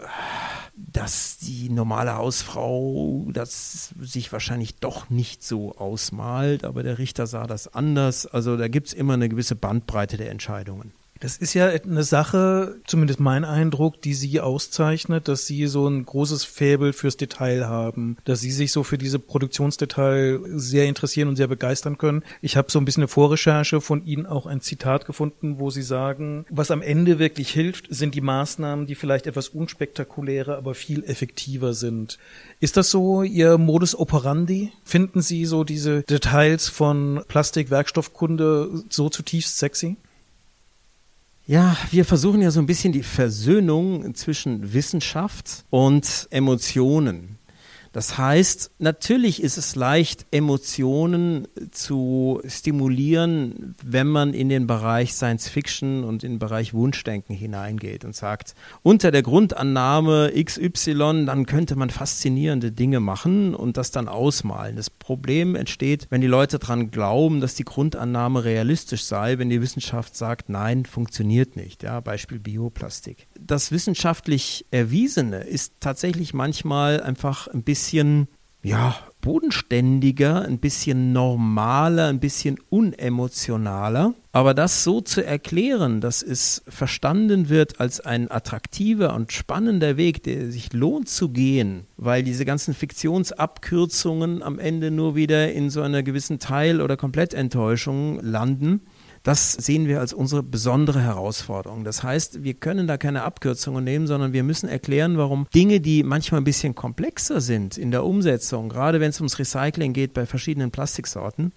[0.77, 7.47] dass die normale Hausfrau das sich wahrscheinlich doch nicht so ausmalt, aber der Richter sah
[7.47, 8.27] das anders.
[8.27, 10.93] Also da gibt es immer eine gewisse Bandbreite der Entscheidungen.
[11.21, 16.05] Das ist ja eine Sache, zumindest mein Eindruck, die Sie auszeichnet, dass Sie so ein
[16.05, 21.37] großes Faible fürs Detail haben, dass Sie sich so für diese Produktionsdetail sehr interessieren und
[21.37, 22.25] sehr begeistern können.
[22.43, 25.83] Ich habe so ein bisschen eine Vorrecherche von Ihnen auch ein Zitat gefunden, wo Sie
[25.83, 31.05] sagen, was am Ende wirklich hilft, sind die Maßnahmen, die vielleicht etwas unspektakulärer, aber viel
[31.05, 32.19] effektiver sind.
[32.59, 34.73] Ist das so Ihr Modus operandi?
[34.85, 39.97] Finden Sie so diese Details von Plastik-Werkstoffkunde so zutiefst sexy?
[41.47, 47.34] Ja, wir versuchen ja so ein bisschen die Versöhnung zwischen Wissenschaft und Emotionen.
[47.95, 55.49] Das heißt, natürlich ist es leicht, Emotionen zu stimulieren, wenn man in den Bereich Science
[55.49, 61.77] Fiction und in den Bereich Wunschdenken hineingeht und sagt, unter der Grundannahme XY, dann könnte
[61.77, 64.75] man faszinierende Dinge machen und das dann ausmalen.
[64.75, 69.63] Das Problem entsteht, wenn die Leute daran glauben, dass die Grundannahme realistisch sei, wenn die
[69.63, 71.85] Wissenschaft sagt, nein, funktioniert nicht.
[71.85, 73.29] Ja, Beispiel Bioplastik.
[73.39, 78.29] Das wissenschaftlich Erwiesene ist tatsächlich manchmal einfach ein bisschen bisschen,
[78.63, 84.15] ja, bodenständiger, ein bisschen normaler, ein bisschen unemotionaler.
[84.33, 90.23] Aber das so zu erklären, dass es verstanden wird als ein attraktiver und spannender Weg,
[90.23, 95.83] der sich lohnt zu gehen, weil diese ganzen Fiktionsabkürzungen am Ende nur wieder in so
[95.83, 98.81] einer gewissen Teil- oder Komplettenttäuschung landen,
[99.25, 101.83] das sehen wir als unsere besondere Herausforderung.
[101.83, 106.03] Das heißt, wir können da keine Abkürzungen nehmen, sondern wir müssen erklären, warum Dinge, die
[106.03, 110.27] manchmal ein bisschen komplexer sind in der Umsetzung, gerade wenn es ums Recycling geht bei
[110.27, 111.53] verschiedenen Plastiksorten,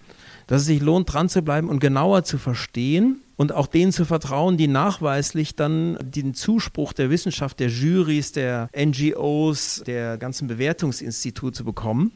[0.46, 4.06] dass es sich lohnt, dran zu bleiben und genauer zu verstehen und auch denen zu
[4.06, 11.64] vertrauen, die nachweislich dann den Zuspruch der Wissenschaft, der Juries, der NGOs, der ganzen Bewertungsinstitute
[11.64, 12.12] bekommen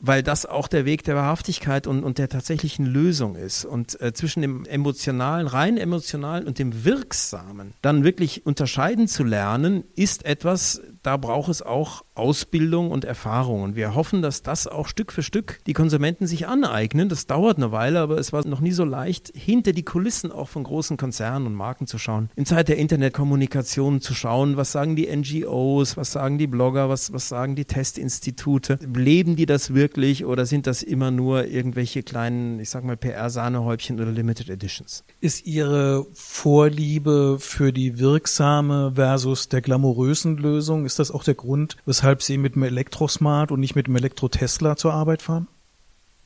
[0.00, 3.64] weil das auch der Weg der Wahrhaftigkeit und, und der tatsächlichen Lösung ist.
[3.64, 9.84] Und äh, zwischen dem emotionalen, rein emotionalen und dem wirksamen dann wirklich unterscheiden zu lernen,
[9.96, 13.62] ist etwas, da braucht es auch Ausbildung und Erfahrung.
[13.62, 17.08] Und wir hoffen, dass das auch Stück für Stück die Konsumenten sich aneignen.
[17.08, 20.48] Das dauert eine Weile, aber es war noch nie so leicht, hinter die Kulissen auch
[20.48, 22.30] von großen Konzernen und Marken zu schauen.
[22.36, 27.12] In Zeit der Internetkommunikation zu schauen, was sagen die NGOs, was sagen die Blogger, was,
[27.12, 28.78] was sagen die Testinstitute.
[28.94, 34.00] Leben die das wirklich oder sind das immer nur irgendwelche kleinen, ich sag mal, PR-Sahnehäubchen
[34.00, 35.04] oder Limited Editions?
[35.20, 41.76] Ist Ihre Vorliebe für die wirksame versus der glamourösen Lösung, ist das auch der Grund,
[41.86, 45.46] weshalb Sie mit dem Elektrosmart und nicht mit dem Elektro-Tesla zur Arbeit fahren?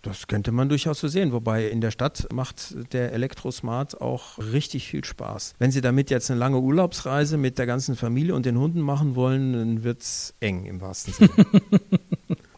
[0.02, 4.88] Das könnte man durchaus so sehen, wobei in der Stadt macht der Elektrosmart auch richtig
[4.88, 5.54] viel Spaß.
[5.60, 9.14] Wenn Sie damit jetzt eine lange Urlaubsreise mit der ganzen Familie und den Hunden machen
[9.14, 11.30] wollen, dann wird es eng im wahrsten Sinne.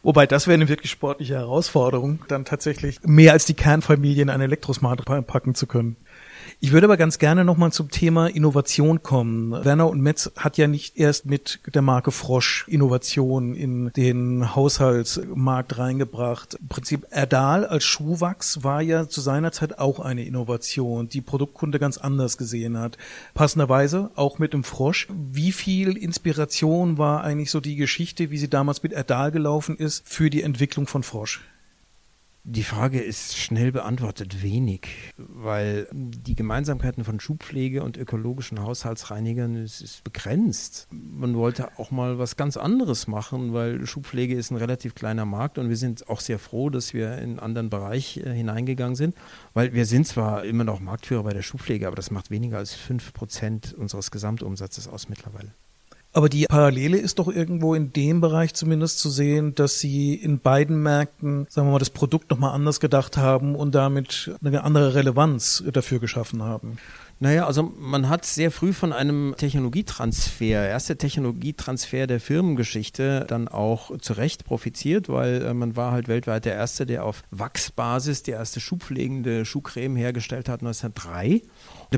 [0.02, 4.42] Wobei das wäre eine wirklich sportliche Herausforderung, dann tatsächlich mehr als die Kernfamilie in ein
[4.42, 5.96] Elektrosmart packen zu können.
[6.60, 9.52] Ich würde aber ganz gerne nochmal zum Thema Innovation kommen.
[9.64, 15.78] Werner und Metz hat ja nicht erst mit der Marke Frosch Innovation in den Haushaltsmarkt
[15.78, 16.54] reingebracht.
[16.54, 21.78] Im Prinzip Erdal als Schuhwachs war ja zu seiner Zeit auch eine Innovation, die Produktkunde
[21.78, 22.96] ganz anders gesehen hat.
[23.34, 25.08] Passenderweise auch mit dem Frosch.
[25.10, 30.08] Wie viel Inspiration war eigentlich so die Geschichte, wie sie damals mit Erdal gelaufen ist,
[30.08, 31.42] für die Entwicklung von Frosch?
[32.46, 39.80] Die Frage ist schnell beantwortet wenig, weil die Gemeinsamkeiten von Schubpflege und ökologischen Haushaltsreinigern ist,
[39.80, 40.86] ist, begrenzt.
[40.90, 45.56] Man wollte auch mal was ganz anderes machen, weil Schubpflege ist ein relativ kleiner Markt
[45.56, 49.14] und wir sind auch sehr froh, dass wir in einen anderen Bereich äh, hineingegangen sind,
[49.54, 52.74] weil wir sind zwar immer noch Marktführer bei der Schubpflege, aber das macht weniger als
[52.74, 55.54] fünf Prozent unseres Gesamtumsatzes aus mittlerweile.
[56.16, 60.38] Aber die Parallele ist doch irgendwo in dem Bereich zumindest zu sehen, dass sie in
[60.38, 64.94] beiden Märkten, sagen wir mal, das Produkt nochmal anders gedacht haben und damit eine andere
[64.94, 66.78] Relevanz dafür geschaffen haben.
[67.24, 73.96] Naja, also man hat sehr früh von einem Technologietransfer, erster Technologietransfer der Firmengeschichte dann auch
[73.96, 78.32] zu Recht profitiert, weil äh, man war halt weltweit der Erste, der auf Wachsbasis die
[78.32, 81.40] erste schubpflegende Schuhcreme hergestellt hat 1903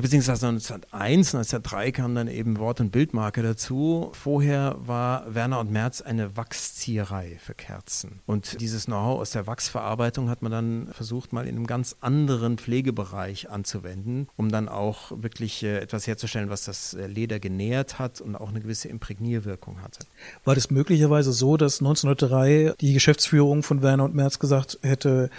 [0.01, 4.11] beziehungsweise 1901, 1903 kam dann eben Wort- und Bildmarke dazu.
[4.13, 8.21] Vorher war Werner und Merz eine Wachszieherei für Kerzen.
[8.25, 12.57] Und dieses Know-how aus der Wachsverarbeitung hat man dann versucht, mal in einem ganz anderen
[12.57, 18.21] Pflegebereich anzuwenden, um dann auch wirklich äh, etwas herzustellen, was das äh, Leder genährt hat
[18.21, 19.99] und auch eine gewisse Imprägnierwirkung hatte.
[20.43, 25.29] War das möglicherweise so, dass 1903 die Geschäftsführung von Werner und Merz gesagt hätte,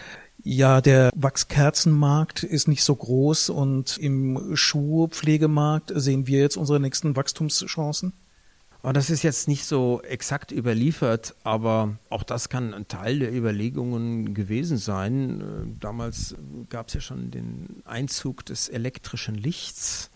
[0.45, 7.17] ja, der Wachskerzenmarkt ist nicht so groß und im Schuhpflegemarkt sehen wir jetzt unsere nächsten
[7.17, 8.13] Wachstumschancen?
[8.85, 13.35] Oh, das ist jetzt nicht so exakt überliefert, aber auch das kann ein Teil der
[13.35, 15.41] Überlegungen gewesen sein.
[15.41, 16.37] Äh, damals
[16.69, 20.11] gab es ja schon den Einzug des elektrischen Lichts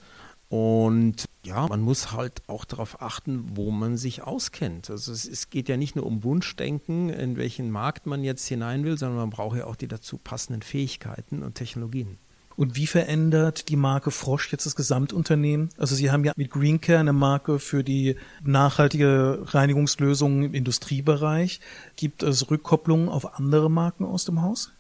[0.53, 4.90] und ja, man muss halt auch darauf achten, wo man sich auskennt.
[4.90, 8.85] Also es, es, geht ja nicht nur um Wunschdenken, in welchen Markt man jetzt hinein
[8.85, 12.18] will, sondern man braucht ja auch die dazu passenden Fähigkeiten und Technologien.
[12.57, 15.71] Und wie verändert die Marke Frosch jetzt das Gesamtunternehmen?
[15.79, 21.61] Also Sie haben ja mit Greencare eine Marke für die nachhaltige Reinigungslösung im Industriebereich.
[21.97, 24.73] Gibt es Rückkopplungen auf andere Marken aus dem Haus?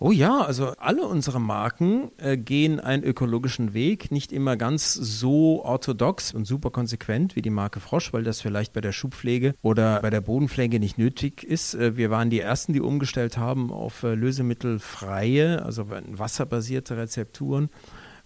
[0.00, 5.64] Oh ja, also alle unsere Marken äh, gehen einen ökologischen Weg, nicht immer ganz so
[5.64, 10.00] orthodox und super konsequent wie die Marke Frosch, weil das vielleicht bei der Schuhpflege oder
[10.02, 11.74] bei der Bodenpflege nicht nötig ist.
[11.74, 17.70] Äh, wir waren die ersten, die umgestellt haben auf äh, lösemittelfreie, also wasserbasierte Rezepturen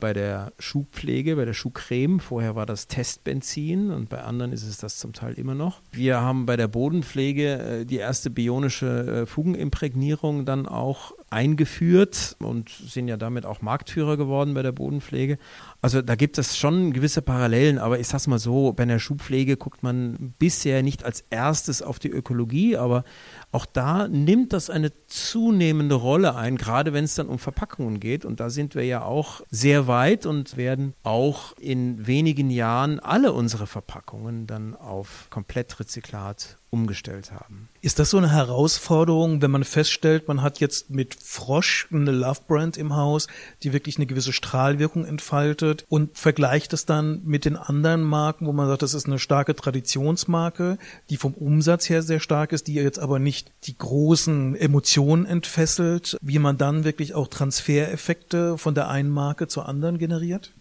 [0.01, 2.21] bei der Schuhpflege, bei der Schuhcreme.
[2.21, 5.81] Vorher war das Testbenzin und bei anderen ist es das zum Teil immer noch.
[5.93, 12.71] Wir haben bei der Bodenpflege äh, die erste bionische äh, Fugenimprägnierung dann auch eingeführt und
[12.71, 15.39] sind ja damit auch Marktführer geworden bei der Bodenpflege.
[15.83, 19.57] Also da gibt es schon gewisse Parallelen, aber ich sag's mal so, bei der Schuhpflege
[19.57, 23.05] guckt man bisher nicht als erstes auf die Ökologie, aber
[23.53, 28.25] auch da nimmt das eine zunehmende Rolle ein, gerade wenn es dann um Verpackungen geht.
[28.25, 33.33] Und da sind wir ja auch sehr weit und werden auch in wenigen Jahren alle
[33.33, 37.69] unsere Verpackungen dann auf Komplettrezyklat umgestellt haben.
[37.81, 42.41] Ist das so eine Herausforderung, wenn man feststellt, man hat jetzt mit Frosch eine Love
[42.47, 43.27] Brand im Haus,
[43.63, 48.53] die wirklich eine gewisse Strahlwirkung entfaltet und vergleicht es dann mit den anderen Marken, wo
[48.53, 50.79] man sagt, das ist eine starke Traditionsmarke,
[51.09, 56.19] die vom Umsatz her sehr stark ist, die jetzt aber nicht die großen Emotionen entfesselt,
[56.21, 60.53] wie man dann wirklich auch Transfereffekte von der einen Marke zur anderen generiert?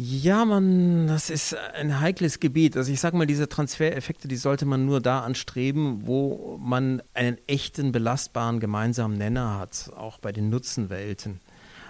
[0.00, 2.76] Ja, man, das ist ein heikles Gebiet.
[2.76, 7.36] Also ich sage mal, diese Transfereffekte, die sollte man nur da anstreben, wo man einen
[7.48, 11.40] echten belastbaren gemeinsamen Nenner hat, auch bei den Nutzenwelten.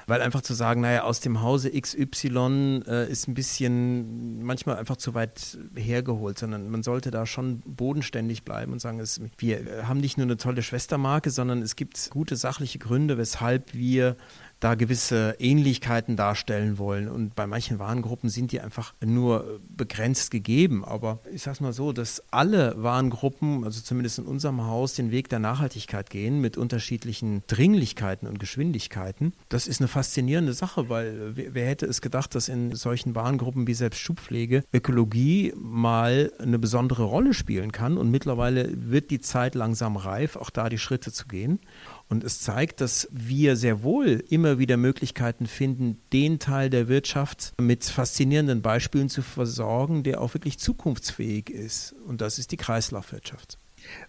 [0.07, 4.97] Weil einfach zu sagen, naja, aus dem Hause XY äh, ist ein bisschen manchmal einfach
[4.97, 10.01] zu weit hergeholt, sondern man sollte da schon bodenständig bleiben und sagen, es, wir haben
[10.01, 14.17] nicht nur eine tolle Schwestermarke, sondern es gibt gute sachliche Gründe, weshalb wir
[14.61, 17.09] da gewisse Ähnlichkeiten darstellen wollen.
[17.09, 20.85] Und bei manchen Warengruppen sind die einfach nur begrenzt gegeben.
[20.85, 25.11] Aber ich sage es mal so, dass alle Warengruppen, also zumindest in unserem Haus, den
[25.11, 29.33] Weg der Nachhaltigkeit gehen mit unterschiedlichen Dringlichkeiten und Geschwindigkeiten.
[29.49, 33.75] Das ist eine faszinierende Sache, weil wer hätte es gedacht, dass in solchen Warengruppen wie
[33.75, 37.97] selbst Schubpflege Ökologie mal eine besondere Rolle spielen kann.
[37.97, 41.61] Und mittlerweile wird die Zeit langsam reif, auch da die Schritte zu gehen.
[42.09, 47.53] Und es zeigt, dass wir sehr wohl immer wieder Möglichkeiten finden, den Teil der Wirtschaft
[47.61, 51.95] mit faszinierenden Beispielen zu versorgen, der auch wirklich zukunftsfähig ist.
[52.07, 53.59] Und das ist die Kreislaufwirtschaft.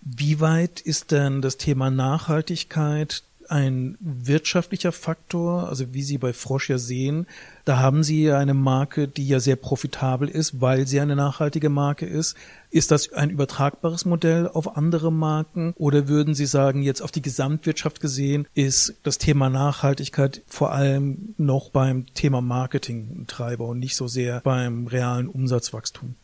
[0.02, 6.70] Wie weit ist denn das Thema Nachhaltigkeit ein wirtschaftlicher Faktor, also wie Sie bei Frosch
[6.70, 7.28] ja sehen,
[7.66, 12.06] da haben Sie eine Marke, die ja sehr profitabel ist, weil sie eine nachhaltige Marke
[12.06, 12.36] ist.
[12.72, 17.22] Ist das ein übertragbares Modell auf andere Marken oder würden Sie sagen, jetzt auf die
[17.22, 23.80] Gesamtwirtschaft gesehen, ist das Thema Nachhaltigkeit vor allem noch beim Thema Marketing ein Treiber und
[23.80, 26.16] nicht so sehr beim realen Umsatzwachstum?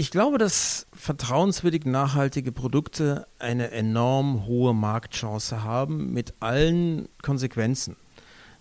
[0.00, 7.96] Ich glaube, dass vertrauenswürdig nachhaltige Produkte eine enorm hohe Marktchance haben mit allen Konsequenzen.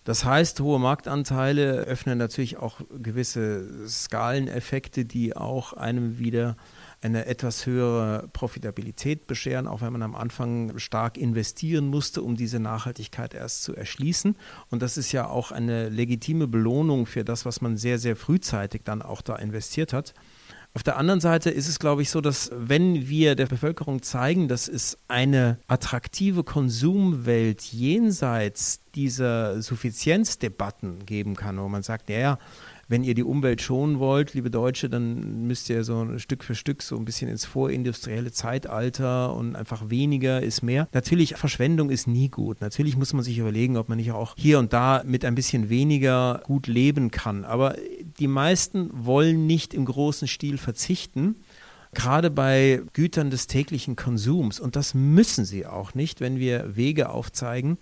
[0.04, 6.58] Das heißt, hohe Marktanteile öffnen natürlich auch gewisse Skaleneffekte, die auch einem wieder
[7.02, 12.60] eine etwas höhere Profitabilität bescheren, auch wenn man am Anfang stark investieren musste, um diese
[12.60, 14.36] Nachhaltigkeit erst zu erschließen.
[14.72, 18.82] Und das ist ja auch eine legitime Belohnung für das, was man sehr, sehr frühzeitig
[18.84, 20.16] dann auch da investiert hat.
[20.78, 24.48] Auf der anderen Seite ist es, glaube ich, so, dass wenn wir der Bevölkerung zeigen,
[24.48, 32.38] dass es eine attraktive Konsumwelt jenseits dieser Suffizienzdebatten geben kann, wo man sagt, naja,
[32.88, 36.82] wenn ihr die Umwelt schonen wollt, liebe Deutsche, dann müsst ihr so Stück für Stück
[36.82, 40.88] so ein bisschen ins vorindustrielle Zeitalter und einfach weniger ist mehr.
[40.94, 42.62] Natürlich, Verschwendung ist nie gut.
[42.62, 45.70] Natürlich muss man sich überlegen, ob man nicht auch hier und da mit ein bisschen
[45.70, 47.44] weniger gut leben kann.
[47.44, 47.76] Aber
[48.20, 51.36] die meisten wollen nicht im großen Stil verzichten
[51.94, 54.60] gerade bei Gütern des täglichen Konsums.
[54.60, 57.78] Und das müssen sie auch nicht, wenn wir Wege aufzeigen,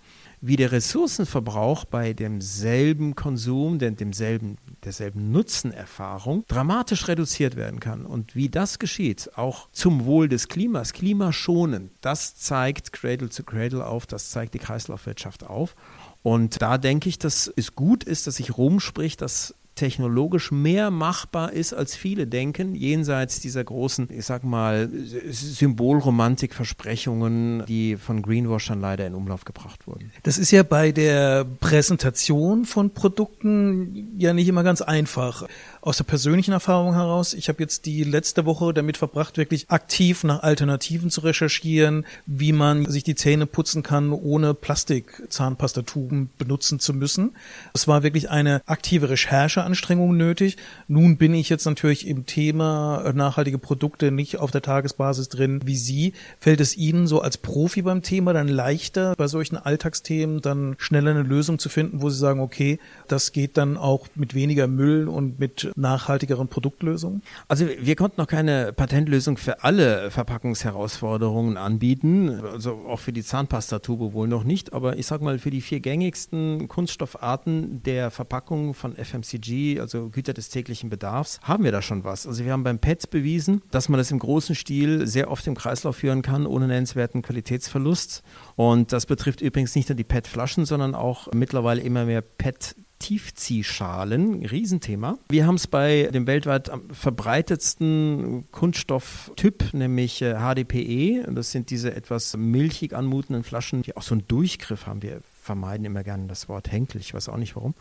[0.46, 8.06] wie der Ressourcenverbrauch bei demselben Konsum, denn demselben, derselben Nutzenerfahrung dramatisch reduziert werden kann.
[8.06, 13.84] Und wie das geschieht, auch zum Wohl des Klimas, klimaschonend, das zeigt Cradle to Cradle
[13.84, 15.74] auf, das zeigt die Kreislaufwirtschaft auf.
[16.22, 21.52] Und da denke ich, dass es gut ist, dass sich rumspricht, dass technologisch mehr machbar
[21.52, 24.90] ist, als viele denken, jenseits dieser großen, ich sag mal,
[25.28, 30.10] Symbolromantik-Versprechungen, die von Greenwashern leider in Umlauf gebracht wurden.
[30.24, 35.46] Das ist ja bei der Präsentation von Produkten ja nicht immer ganz einfach
[35.86, 40.24] aus der persönlichen Erfahrung heraus, ich habe jetzt die letzte Woche damit verbracht, wirklich aktiv
[40.24, 46.92] nach Alternativen zu recherchieren, wie man sich die Zähne putzen kann, ohne Plastik-Zahnpastatuben benutzen zu
[46.92, 47.36] müssen.
[47.72, 50.56] Es war wirklich eine aktive Recherche Anstrengungen nötig.
[50.88, 55.76] Nun bin ich jetzt natürlich im Thema nachhaltige Produkte nicht auf der Tagesbasis drin wie
[55.76, 56.12] Sie.
[56.40, 61.10] Fällt es Ihnen so als Profi beim Thema dann leichter, bei solchen Alltagsthemen dann schneller
[61.10, 65.08] eine Lösung zu finden, wo Sie sagen, okay, das geht dann auch mit weniger Müll
[65.08, 67.22] und mit nachhaltigeren Produktlösungen?
[67.48, 74.12] Also wir konnten noch keine Patentlösung für alle Verpackungsherausforderungen anbieten, also auch für die Zahnpastatube
[74.12, 78.96] wohl noch nicht, aber ich sag mal für die vier gängigsten Kunststoffarten der Verpackung von
[78.96, 82.26] FMCG, also Güter des täglichen Bedarfs, haben wir da schon was.
[82.26, 85.54] Also wir haben beim PET bewiesen, dass man das im großen Stil sehr oft im
[85.54, 88.22] Kreislauf führen kann, ohne nennenswerten Qualitätsverlust.
[88.54, 94.46] Und das betrifft übrigens nicht nur die PET-Flaschen, sondern auch mittlerweile immer mehr PET Tiefziehschalen,
[94.46, 95.18] Riesenthema.
[95.28, 101.26] Wir haben es bei dem weltweit verbreitetsten Kunststofftyp, nämlich HDPE.
[101.26, 105.02] Äh, das sind diese etwas milchig anmutenden Flaschen, die auch so einen Durchgriff haben.
[105.02, 107.74] Wir vermeiden immer gerne das Wort Henkel, ich weiß auch nicht warum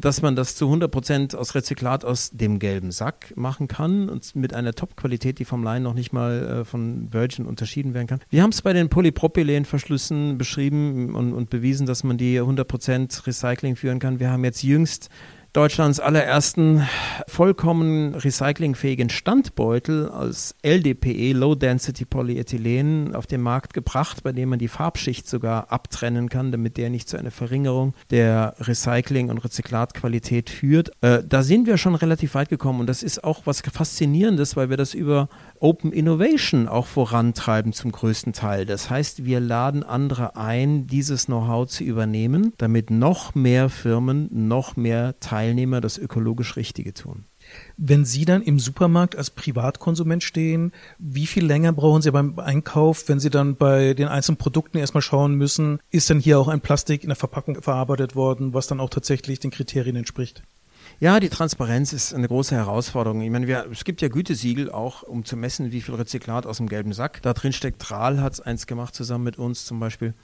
[0.00, 4.36] dass man das zu 100 Prozent aus Rezyklat aus dem gelben Sack machen kann und
[4.36, 8.20] mit einer Top-Qualität, die vom Laien noch nicht mal äh, von Virgin unterschieden werden kann.
[8.30, 13.26] Wir haben es bei den Polypropylen-Verschlüssen beschrieben und, und bewiesen, dass man die 100 Prozent
[13.26, 14.20] Recycling führen kann.
[14.20, 15.08] Wir haben jetzt jüngst
[15.54, 16.86] Deutschlands allerersten
[17.26, 24.58] vollkommen recyclingfähigen Standbeutel als LDPE, Low Density Polyethylen, auf den Markt gebracht, bei dem man
[24.58, 30.50] die Farbschicht sogar abtrennen kann, damit der nicht zu einer Verringerung der Recycling- und Rezyklatqualität
[30.50, 30.90] führt.
[31.00, 34.68] Äh, da sind wir schon relativ weit gekommen und das ist auch was Faszinierendes, weil
[34.68, 35.30] wir das über
[35.60, 38.66] Open Innovation auch vorantreiben zum größten Teil.
[38.66, 44.76] Das heißt, wir laden andere ein, dieses Know-how zu übernehmen, damit noch mehr Firmen, noch
[44.76, 47.24] mehr Teilnehmer das ökologisch Richtige tun.
[47.76, 53.08] Wenn Sie dann im Supermarkt als Privatkonsument stehen, wie viel länger brauchen Sie beim Einkauf,
[53.08, 56.60] wenn Sie dann bei den einzelnen Produkten erstmal schauen müssen, ist dann hier auch ein
[56.60, 60.42] Plastik in der Verpackung verarbeitet worden, was dann auch tatsächlich den Kriterien entspricht?
[61.00, 63.20] Ja, die Transparenz ist eine große Herausforderung.
[63.20, 66.56] Ich meine, wir, es gibt ja Gütesiegel auch, um zu messen, wie viel Rezyklat aus
[66.56, 67.80] dem gelben Sack da drin steckt.
[67.80, 70.14] Tral hat es eins gemacht, zusammen mit uns zum Beispiel.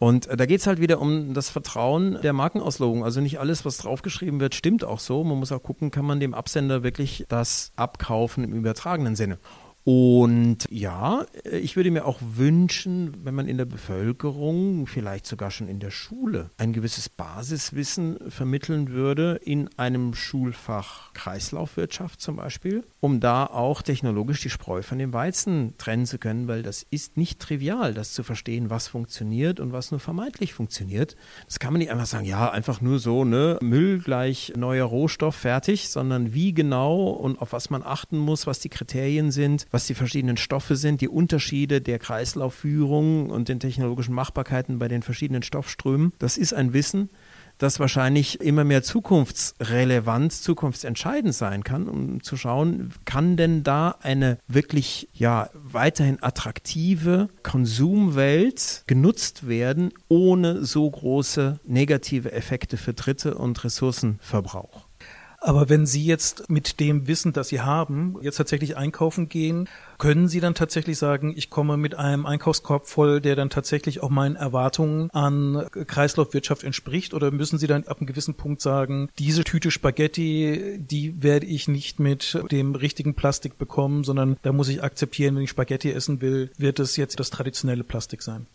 [0.00, 3.04] Und äh, da geht es halt wieder um das Vertrauen der Markenauslogung.
[3.04, 5.22] Also nicht alles, was draufgeschrieben wird, stimmt auch so.
[5.22, 9.38] Man muss auch gucken, kann man dem Absender wirklich das abkaufen im übertragenen Sinne.
[9.84, 15.68] Und ja, ich würde mir auch wünschen, wenn man in der Bevölkerung, vielleicht sogar schon
[15.68, 23.20] in der Schule, ein gewisses Basiswissen vermitteln würde in einem Schulfach Kreislaufwirtschaft zum Beispiel, um
[23.20, 27.38] da auch technologisch die Spreu von dem Weizen trennen zu können, weil das ist nicht
[27.40, 31.14] trivial, das zu verstehen, was funktioniert und was nur vermeintlich funktioniert.
[31.44, 35.34] Das kann man nicht einfach sagen, ja, einfach nur so, ne, Müll gleich neuer Rohstoff
[35.34, 39.86] fertig, sondern wie genau und auf was man achten muss, was die Kriterien sind, was
[39.88, 45.42] die verschiedenen Stoffe sind, die Unterschiede der Kreislaufführung und den technologischen Machbarkeiten bei den verschiedenen
[45.42, 46.12] Stoffströmen.
[46.20, 47.10] Das ist ein Wissen,
[47.58, 54.38] das wahrscheinlich immer mehr zukunftsrelevant, zukunftsentscheidend sein kann, um zu schauen, kann denn da eine
[54.46, 63.64] wirklich ja weiterhin attraktive Konsumwelt genutzt werden, ohne so große negative Effekte für Dritte und
[63.64, 64.83] Ressourcenverbrauch.
[65.46, 69.68] Aber wenn Sie jetzt mit dem Wissen, das Sie haben, jetzt tatsächlich einkaufen gehen,
[69.98, 74.08] können Sie dann tatsächlich sagen, ich komme mit einem Einkaufskorb voll, der dann tatsächlich auch
[74.08, 77.12] meinen Erwartungen an Kreislaufwirtschaft entspricht?
[77.12, 81.68] Oder müssen Sie dann ab einem gewissen Punkt sagen, diese Tüte Spaghetti, die werde ich
[81.68, 86.22] nicht mit dem richtigen Plastik bekommen, sondern da muss ich akzeptieren, wenn ich Spaghetti essen
[86.22, 88.46] will, wird es jetzt das traditionelle Plastik sein?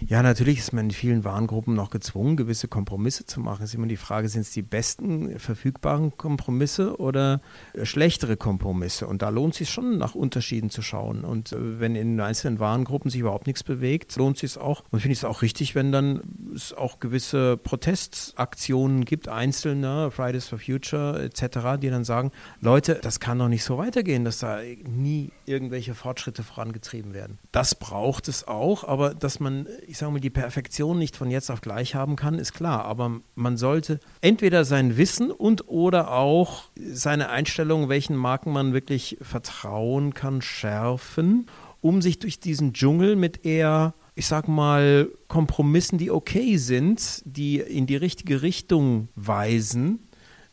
[0.00, 3.62] Ja, natürlich ist man in vielen Warengruppen noch gezwungen, gewisse Kompromisse zu machen.
[3.62, 7.40] Es ist immer die Frage, sind es die besten verfügbaren Kompromisse oder
[7.72, 9.06] äh, schlechtere Kompromisse?
[9.06, 11.24] Und da lohnt es sich schon, nach Unterschieden zu schauen.
[11.24, 14.84] Und äh, wenn in einzelnen Warengruppen sich überhaupt nichts bewegt, lohnt sich es auch.
[14.90, 16.20] Und finde ich es auch richtig, wenn dann
[16.54, 23.20] es auch gewisse Protestaktionen gibt, einzelne, Fridays for Future etc., die dann sagen, Leute, das
[23.20, 27.38] kann doch nicht so weitergehen, dass da nie irgendwelche Fortschritte vorangetrieben werden.
[27.52, 31.50] Das braucht es auch, aber dass man ich sage mal, die Perfektion nicht von jetzt
[31.50, 32.84] auf gleich haben kann, ist klar.
[32.84, 39.18] Aber man sollte entweder sein Wissen und oder auch seine Einstellung, welchen Marken man wirklich
[39.20, 41.46] vertrauen kann, schärfen,
[41.80, 47.58] um sich durch diesen Dschungel mit eher ich sag mal, Kompromissen, die okay sind, die
[47.58, 50.06] in die richtige Richtung weisen,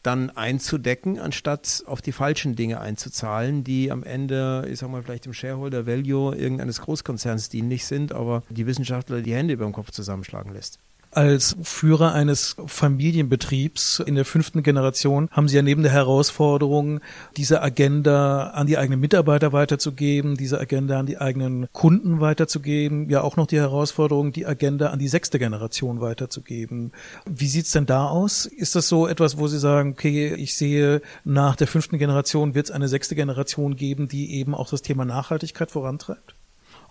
[0.03, 5.25] dann einzudecken, anstatt auf die falschen Dinge einzuzahlen, die am Ende, ich sag mal, vielleicht
[5.25, 9.91] dem Shareholder Value irgendeines Großkonzerns dienlich sind, aber die Wissenschaftler die Hände über dem Kopf
[9.91, 10.79] zusammenschlagen lässt.
[11.13, 17.01] Als Führer eines Familienbetriebs in der fünften Generation haben Sie ja neben der Herausforderung,
[17.35, 23.21] diese Agenda an die eigenen Mitarbeiter weiterzugeben, diese Agenda an die eigenen Kunden weiterzugeben, ja
[23.23, 26.93] auch noch die Herausforderung, die Agenda an die sechste Generation weiterzugeben.
[27.25, 28.45] Wie sieht's denn da aus?
[28.45, 32.67] Ist das so etwas, wo Sie sagen, okay, ich sehe, nach der fünften Generation wird
[32.67, 36.35] es eine sechste Generation geben, die eben auch das Thema Nachhaltigkeit vorantreibt?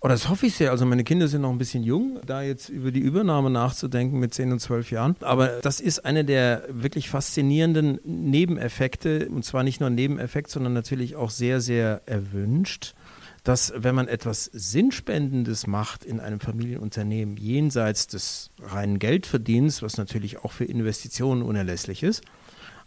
[0.03, 0.71] Oh, das hoffe ich sehr.
[0.71, 4.33] Also meine Kinder sind noch ein bisschen jung, da jetzt über die Übernahme nachzudenken mit
[4.33, 5.17] 10 und 12 Jahren.
[5.21, 9.29] Aber das ist eine der wirklich faszinierenden Nebeneffekte.
[9.29, 12.95] Und zwar nicht nur ein Nebeneffekt, sondern natürlich auch sehr, sehr erwünscht
[13.43, 20.45] dass wenn man etwas Sinnspendendes macht in einem Familienunternehmen, jenseits des reinen Geldverdienens, was natürlich
[20.45, 22.23] auch für Investitionen unerlässlich ist,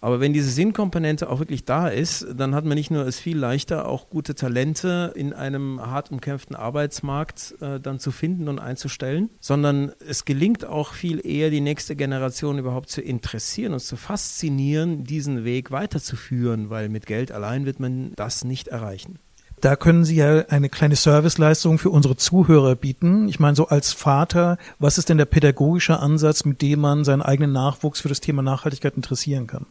[0.04, 3.38] aber wenn diese Sinnkomponente auch wirklich da ist, dann hat man nicht nur es viel
[3.38, 9.30] leichter, auch gute Talente in einem hart umkämpften Arbeitsmarkt äh, dann zu finden und einzustellen,
[9.39, 15.06] sondern es gelingt auch viel eher, die nächste Generation überhaupt zu interessieren und zu faszinieren,
[15.06, 19.20] diesen Weg weiterzuführen, weil mit Geld allein wird man das nicht erreichen.
[19.62, 23.30] Da können Sie ja eine kleine Serviceleistung für unsere Zuhörer bieten.
[23.30, 27.22] Ich meine, so als Vater, was ist denn der pädagogische Ansatz, mit dem man seinen
[27.22, 29.66] eigenen Nachwuchs für das Thema Nachhaltigkeit interessieren kann?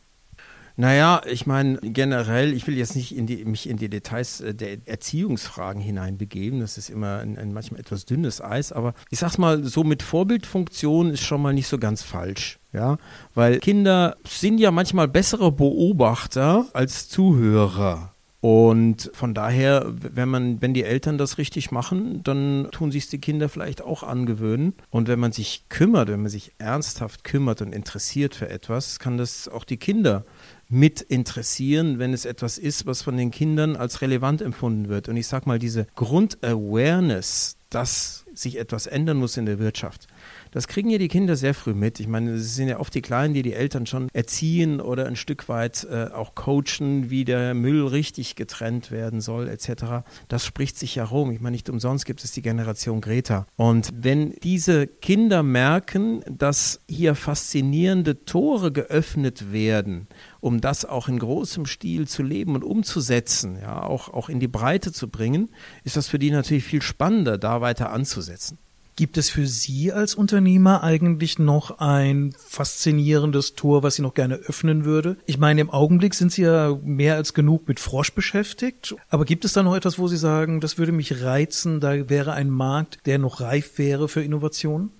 [0.77, 4.55] Naja, ich meine generell, ich will jetzt nicht in die, mich in die Details äh,
[4.55, 9.39] der Erziehungsfragen hineinbegeben, das ist immer ein, ein, manchmal etwas dünnes Eis, aber ich sag's
[9.39, 12.59] mal, so mit Vorbildfunktion ist schon mal nicht so ganz falsch.
[12.73, 12.97] Ja,
[13.35, 18.13] weil Kinder sind ja manchmal bessere Beobachter als Zuhörer.
[18.43, 23.21] Und von daher, wenn man, wenn die Eltern das richtig machen, dann tun sich die
[23.21, 24.75] Kinder vielleicht auch angewöhnen.
[24.91, 29.17] Und wenn man sich kümmert, wenn man sich ernsthaft kümmert und interessiert für etwas, kann
[29.17, 30.25] das auch die Kinder
[30.73, 35.07] mit interessieren, wenn es etwas ist, was von den Kindern als relevant empfunden wird.
[35.07, 40.07] Und ich sage mal, diese Grundawareness, dass sich etwas ändern muss in der Wirtschaft,
[40.53, 41.99] das kriegen ja die Kinder sehr früh mit.
[41.99, 45.17] Ich meine, es sind ja oft die Kleinen, die die Eltern schon erziehen oder ein
[45.17, 50.05] Stück weit äh, auch coachen, wie der Müll richtig getrennt werden soll, etc.
[50.29, 51.31] Das spricht sich ja rum.
[51.31, 53.47] Ich meine, nicht umsonst gibt es die Generation Greta.
[53.57, 60.07] Und wenn diese Kinder merken, dass hier faszinierende Tore geöffnet werden,
[60.41, 64.49] um das auch in großem Stil zu leben und umzusetzen, ja, auch, auch in die
[64.49, 65.51] Breite zu bringen,
[65.85, 68.59] ist das für die natürlich viel spannender, da weiter anzusetzen.
[68.95, 74.35] Gibt es für Sie als Unternehmer eigentlich noch ein faszinierendes Tor, was Sie noch gerne
[74.35, 75.17] öffnen würde?
[75.25, 78.95] Ich meine, im Augenblick sind Sie ja mehr als genug mit Frosch beschäftigt.
[79.09, 82.33] Aber gibt es da noch etwas, wo Sie sagen, das würde mich reizen, da wäre
[82.33, 84.91] ein Markt, der noch reif wäre für Innovationen?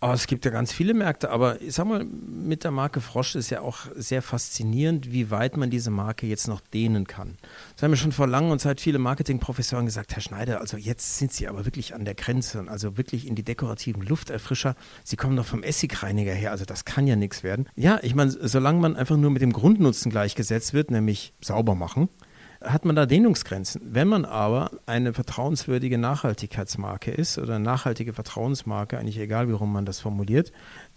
[0.00, 3.34] Oh, es gibt ja ganz viele Märkte, aber ich sag mal, mit der Marke Frosch
[3.34, 7.36] ist ja auch sehr faszinierend, wie weit man diese Marke jetzt noch dehnen kann.
[7.74, 11.32] Das haben mir schon vor langer Zeit viele Marketingprofessoren gesagt, Herr Schneider, also jetzt sind
[11.32, 14.76] Sie aber wirklich an der Grenze, also wirklich in die dekorativen Lufterfrischer.
[15.02, 17.68] Sie kommen doch vom Essigreiniger her, also das kann ja nichts werden.
[17.74, 22.08] Ja, ich meine, solange man einfach nur mit dem Grundnutzen gleichgesetzt wird, nämlich sauber machen,
[22.62, 23.80] hat man da Dehnungsgrenzen.
[23.84, 29.72] Wenn man aber eine vertrauenswürdige Nachhaltigkeitsmarke ist oder eine nachhaltige Vertrauensmarke, eigentlich egal, wie rum
[29.72, 30.52] man das formuliert,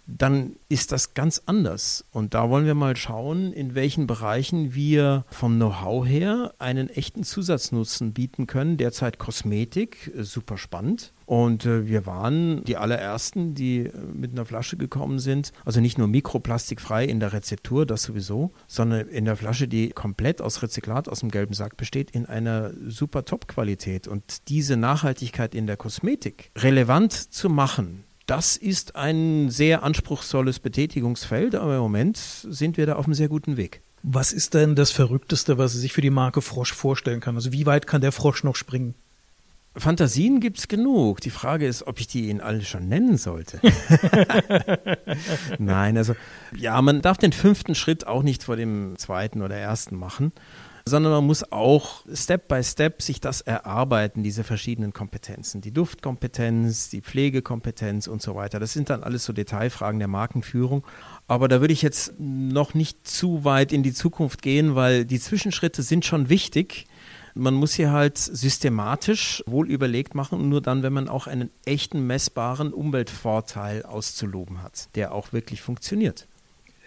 [0.06, 2.04] dann ist das ganz anders.
[2.10, 7.22] Und da wollen wir mal schauen, in welchen Bereichen wir vom Know-how her einen echten
[7.22, 8.76] Zusatznutzen bieten können.
[8.76, 11.12] Derzeit Kosmetik, äh, super spannend.
[11.32, 15.52] Und äh, wir waren die allerersten, die äh, mit einer Flasche gekommen sind.
[15.64, 20.42] Also nicht nur mikroplastikfrei in der Rezeptur, das sowieso, sondern in der Flasche, die komplett
[20.42, 24.08] aus Rezyklat aus dem gelben Sack besteht, in einer super Top-Qualität.
[24.08, 31.54] Und diese Nachhaltigkeit in der Kosmetik relevant zu machen, das ist ein sehr anspruchsvolles Betätigungsfeld,
[31.54, 33.80] aber im Moment sind wir da auf einem sehr guten Weg.
[34.02, 37.36] Was ist denn das Verrückteste, was Sie sich für die Marke Frosch vorstellen kann?
[37.36, 38.94] Also wie weit kann der Frosch noch springen?
[39.76, 41.20] Fantasien gibt es genug.
[41.20, 43.60] Die Frage ist, ob ich die Ihnen alle schon nennen sollte.
[45.58, 46.14] Nein, also
[46.54, 50.32] ja, man darf den fünften Schritt auch nicht vor dem zweiten oder ersten machen
[50.84, 55.60] sondern man muss auch Step by Step sich das erarbeiten, diese verschiedenen Kompetenzen.
[55.60, 58.58] Die Duftkompetenz, die Pflegekompetenz und so weiter.
[58.58, 60.84] Das sind dann alles so Detailfragen der Markenführung.
[61.28, 65.20] Aber da würde ich jetzt noch nicht zu weit in die Zukunft gehen, weil die
[65.20, 66.86] Zwischenschritte sind schon wichtig.
[67.34, 71.50] Man muss hier halt systematisch wohl überlegt machen und nur dann, wenn man auch einen
[71.64, 76.26] echten messbaren Umweltvorteil auszuloben hat, der auch wirklich funktioniert.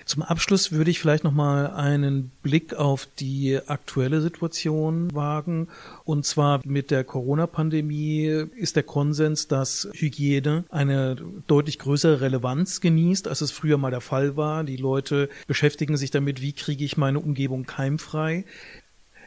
[0.06, 5.68] Zum Abschluss würde ich vielleicht noch mal einen Blick auf die aktuelle Situation wagen.
[6.04, 11.18] Und zwar mit der Corona-Pandemie ist der Konsens, dass Hygiene eine
[11.48, 14.64] deutlich größere Relevanz genießt, als es früher mal der Fall war.
[14.64, 18.46] Die Leute beschäftigen sich damit, wie kriege ich meine Umgebung keimfrei.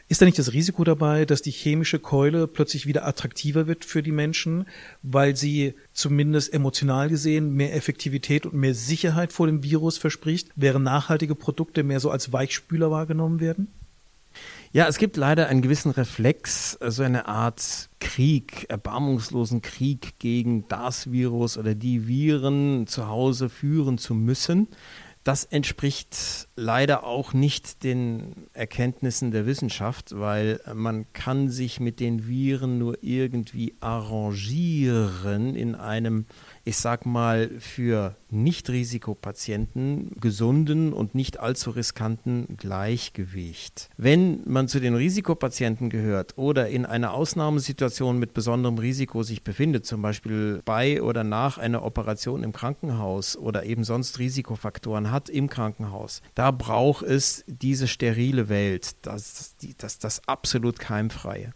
[0.09, 4.01] Ist da nicht das Risiko dabei, dass die chemische Keule plötzlich wieder attraktiver wird für
[4.01, 4.65] die Menschen,
[5.03, 10.83] weil sie zumindest emotional gesehen mehr Effektivität und mehr Sicherheit vor dem Virus verspricht, während
[10.83, 13.67] nachhaltige Produkte mehr so als Weichspüler wahrgenommen werden?
[14.71, 20.67] Ja, es gibt leider einen gewissen Reflex, so also eine Art Krieg, erbarmungslosen Krieg gegen
[20.69, 24.69] das Virus oder die Viren zu Hause führen zu müssen.
[25.23, 32.27] Das entspricht leider auch nicht den Erkenntnissen der Wissenschaft, weil man kann sich mit den
[32.27, 36.25] Viren nur irgendwie arrangieren in einem
[36.69, 43.89] ich sag mal, für Nicht-Risikopatienten gesunden und nicht allzu riskanten Gleichgewicht.
[43.97, 49.87] Wenn man zu den Risikopatienten gehört oder in einer Ausnahmesituation mit besonderem Risiko sich befindet,
[49.87, 55.49] zum Beispiel bei oder nach einer Operation im Krankenhaus oder eben sonst Risikofaktoren hat im
[55.49, 61.51] Krankenhaus, da braucht es diese sterile Welt, das, das, das absolut keimfreie.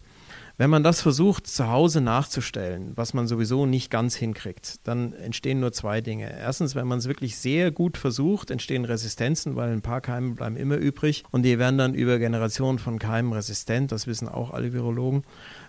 [0.55, 5.59] Wenn man das versucht, zu Hause nachzustellen, was man sowieso nicht ganz hinkriegt, dann entstehen
[5.59, 6.31] nur zwei Dinge.
[6.31, 10.55] Erstens, wenn man es wirklich sehr gut versucht, entstehen Resistenzen, weil ein paar Keime bleiben
[10.55, 13.91] immer übrig und die werden dann über Generationen von Keimen resistent.
[13.91, 15.23] Das wissen auch alle Virologen.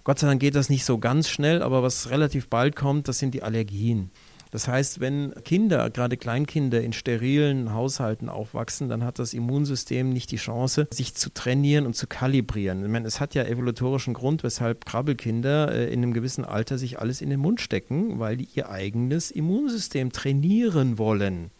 [0.04, 3.18] Gott sei Dank geht das nicht so ganz schnell, aber was relativ bald kommt, das
[3.18, 4.10] sind die Allergien.
[4.54, 10.30] Das heißt, wenn Kinder, gerade Kleinkinder in sterilen Haushalten aufwachsen, dann hat das Immunsystem nicht
[10.30, 12.84] die Chance, sich zu trainieren und zu kalibrieren.
[12.84, 17.00] Ich meine, es hat ja evolutorischen Grund, weshalb Krabbelkinder äh, in einem gewissen Alter sich
[17.00, 21.50] alles in den Mund stecken, weil die ihr eigenes Immunsystem trainieren wollen.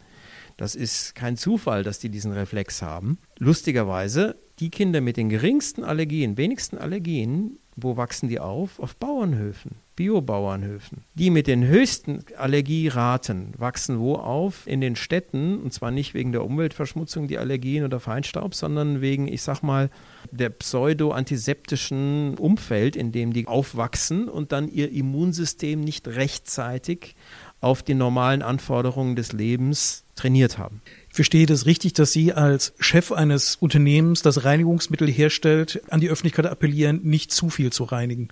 [0.55, 3.17] Das ist kein Zufall, dass die diesen Reflex haben.
[3.37, 8.79] Lustigerweise, die Kinder mit den geringsten Allergien, wenigsten Allergien, wo wachsen die auf?
[8.79, 11.03] Auf Bauernhöfen, Biobauernhöfen.
[11.13, 14.67] Die mit den höchsten Allergieraten wachsen wo auf?
[14.67, 19.27] In den Städten, und zwar nicht wegen der Umweltverschmutzung, die Allergien oder Feinstaub, sondern wegen,
[19.27, 19.89] ich sag mal,
[20.31, 27.15] der pseudo-antiseptischen Umfeld, in dem die aufwachsen und dann ihr Immunsystem nicht rechtzeitig
[27.61, 30.81] auf die normalen Anforderungen des Lebens trainiert haben.
[31.09, 36.09] Ich verstehe das richtig, dass Sie als Chef eines Unternehmens, das Reinigungsmittel herstellt, an die
[36.09, 38.27] Öffentlichkeit appellieren, nicht zu viel zu reinigen.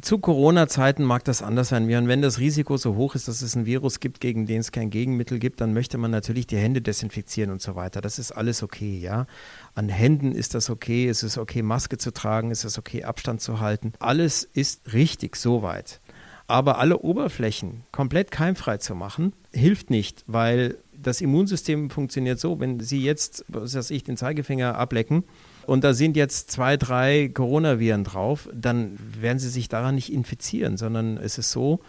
[0.00, 1.88] Zu Corona-Zeiten mag das anders sein.
[1.88, 4.90] Wenn das Risiko so hoch ist, dass es ein Virus gibt, gegen den es kein
[4.90, 8.00] Gegenmittel gibt, dann möchte man natürlich die Hände desinfizieren und so weiter.
[8.00, 9.26] Das ist alles okay, ja.
[9.74, 13.40] An Händen ist das okay, es ist okay, Maske zu tragen, es ist okay, Abstand
[13.40, 13.92] zu halten.
[13.98, 16.00] Alles ist richtig soweit.
[16.46, 22.80] Aber alle Oberflächen komplett keimfrei zu machen, hilft nicht, weil das Immunsystem funktioniert so, wenn
[22.80, 25.24] Sie jetzt, was weiß ich, den Zeigefinger ablecken
[25.68, 30.78] und da sind jetzt zwei, drei Coronaviren drauf, dann werden Sie sich daran nicht infizieren,
[30.78, 31.80] sondern es ist so,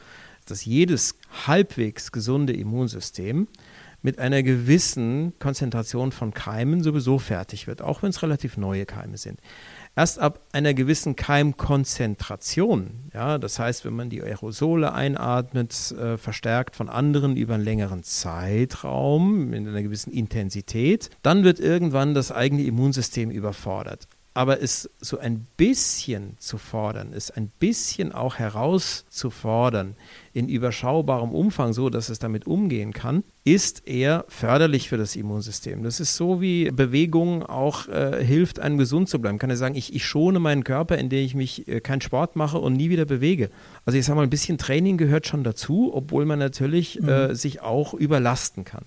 [0.46, 1.16] dass jedes
[1.48, 3.48] halbwegs gesunde Immunsystem
[4.02, 9.18] mit einer gewissen Konzentration von Keimen sowieso fertig wird, auch wenn es relativ neue Keime
[9.18, 9.40] sind.
[9.96, 16.76] Erst ab einer gewissen Keimkonzentration, ja, das heißt, wenn man die Aerosole einatmet, äh, verstärkt
[16.76, 22.64] von anderen über einen längeren Zeitraum, in einer gewissen Intensität, dann wird irgendwann das eigene
[22.64, 29.96] Immunsystem überfordert aber es so ein bisschen zu fordern, es ein bisschen auch herauszufordern
[30.34, 35.84] in überschaubarem Umfang, so dass es damit umgehen kann, ist eher förderlich für das Immunsystem.
[35.84, 39.40] Das ist so wie Bewegung auch äh, hilft, einem gesund zu bleiben.
[39.40, 42.60] Kann er sagen, ich, ich schone meinen Körper, indem ich mich äh, keinen Sport mache
[42.60, 43.50] und nie wieder bewege.
[43.86, 47.10] Also ich sage mal, ein bisschen Training gehört schon dazu, obwohl man natürlich mhm.
[47.10, 48.86] äh, sich auch überlasten kann.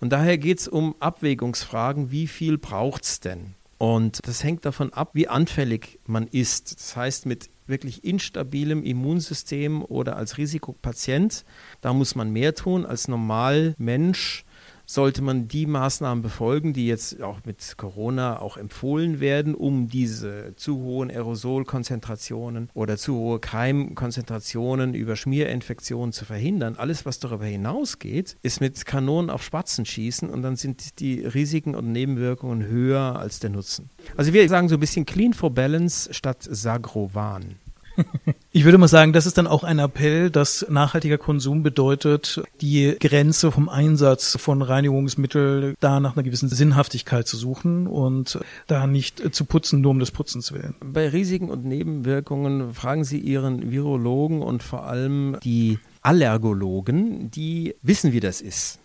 [0.00, 3.54] Und daher geht es um Abwägungsfragen, wie viel braucht es denn?
[3.82, 6.76] Und das hängt davon ab, wie anfällig man ist.
[6.78, 11.44] Das heißt, mit wirklich instabilem Immunsystem oder als Risikopatient,
[11.80, 14.44] da muss man mehr tun als normal Mensch
[14.92, 20.54] sollte man die Maßnahmen befolgen, die jetzt auch mit Corona auch empfohlen werden, um diese
[20.56, 26.76] zu hohen Aerosolkonzentrationen oder zu hohe Keimkonzentrationen über Schmierinfektionen zu verhindern.
[26.76, 31.74] Alles, was darüber hinausgeht, ist mit Kanonen auf Spatzen schießen und dann sind die Risiken
[31.74, 33.90] und Nebenwirkungen höher als der Nutzen.
[34.16, 37.61] Also wir sagen so ein bisschen Clean for Balance statt Sagrovan.
[38.54, 42.94] Ich würde mal sagen, das ist dann auch ein Appell, dass nachhaltiger Konsum bedeutet, die
[43.00, 49.34] Grenze vom Einsatz von Reinigungsmitteln da nach einer gewissen Sinnhaftigkeit zu suchen und da nicht
[49.34, 50.74] zu putzen, nur um des Putzens willen.
[50.84, 58.12] Bei Risiken und Nebenwirkungen fragen Sie Ihren Virologen und vor allem die Allergologen, die wissen,
[58.12, 58.80] wie das ist.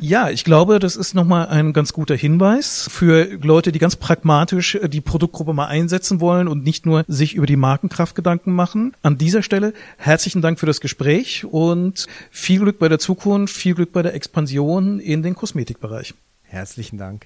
[0.00, 4.76] Ja, ich glaube, das ist nochmal ein ganz guter Hinweis für Leute, die ganz pragmatisch
[4.76, 8.94] äh, die Produktgruppe mal einsetzen wollen und nicht nur sich über die Markenkraft Gedanken machen.
[9.02, 13.74] An dieser Stelle herzlichen Dank für das Gespräch und viel Glück bei der Zukunft, viel
[13.74, 16.14] Glück bei der Expansion in den Kosmetikbereich.
[16.44, 17.16] Herzlichen Dank.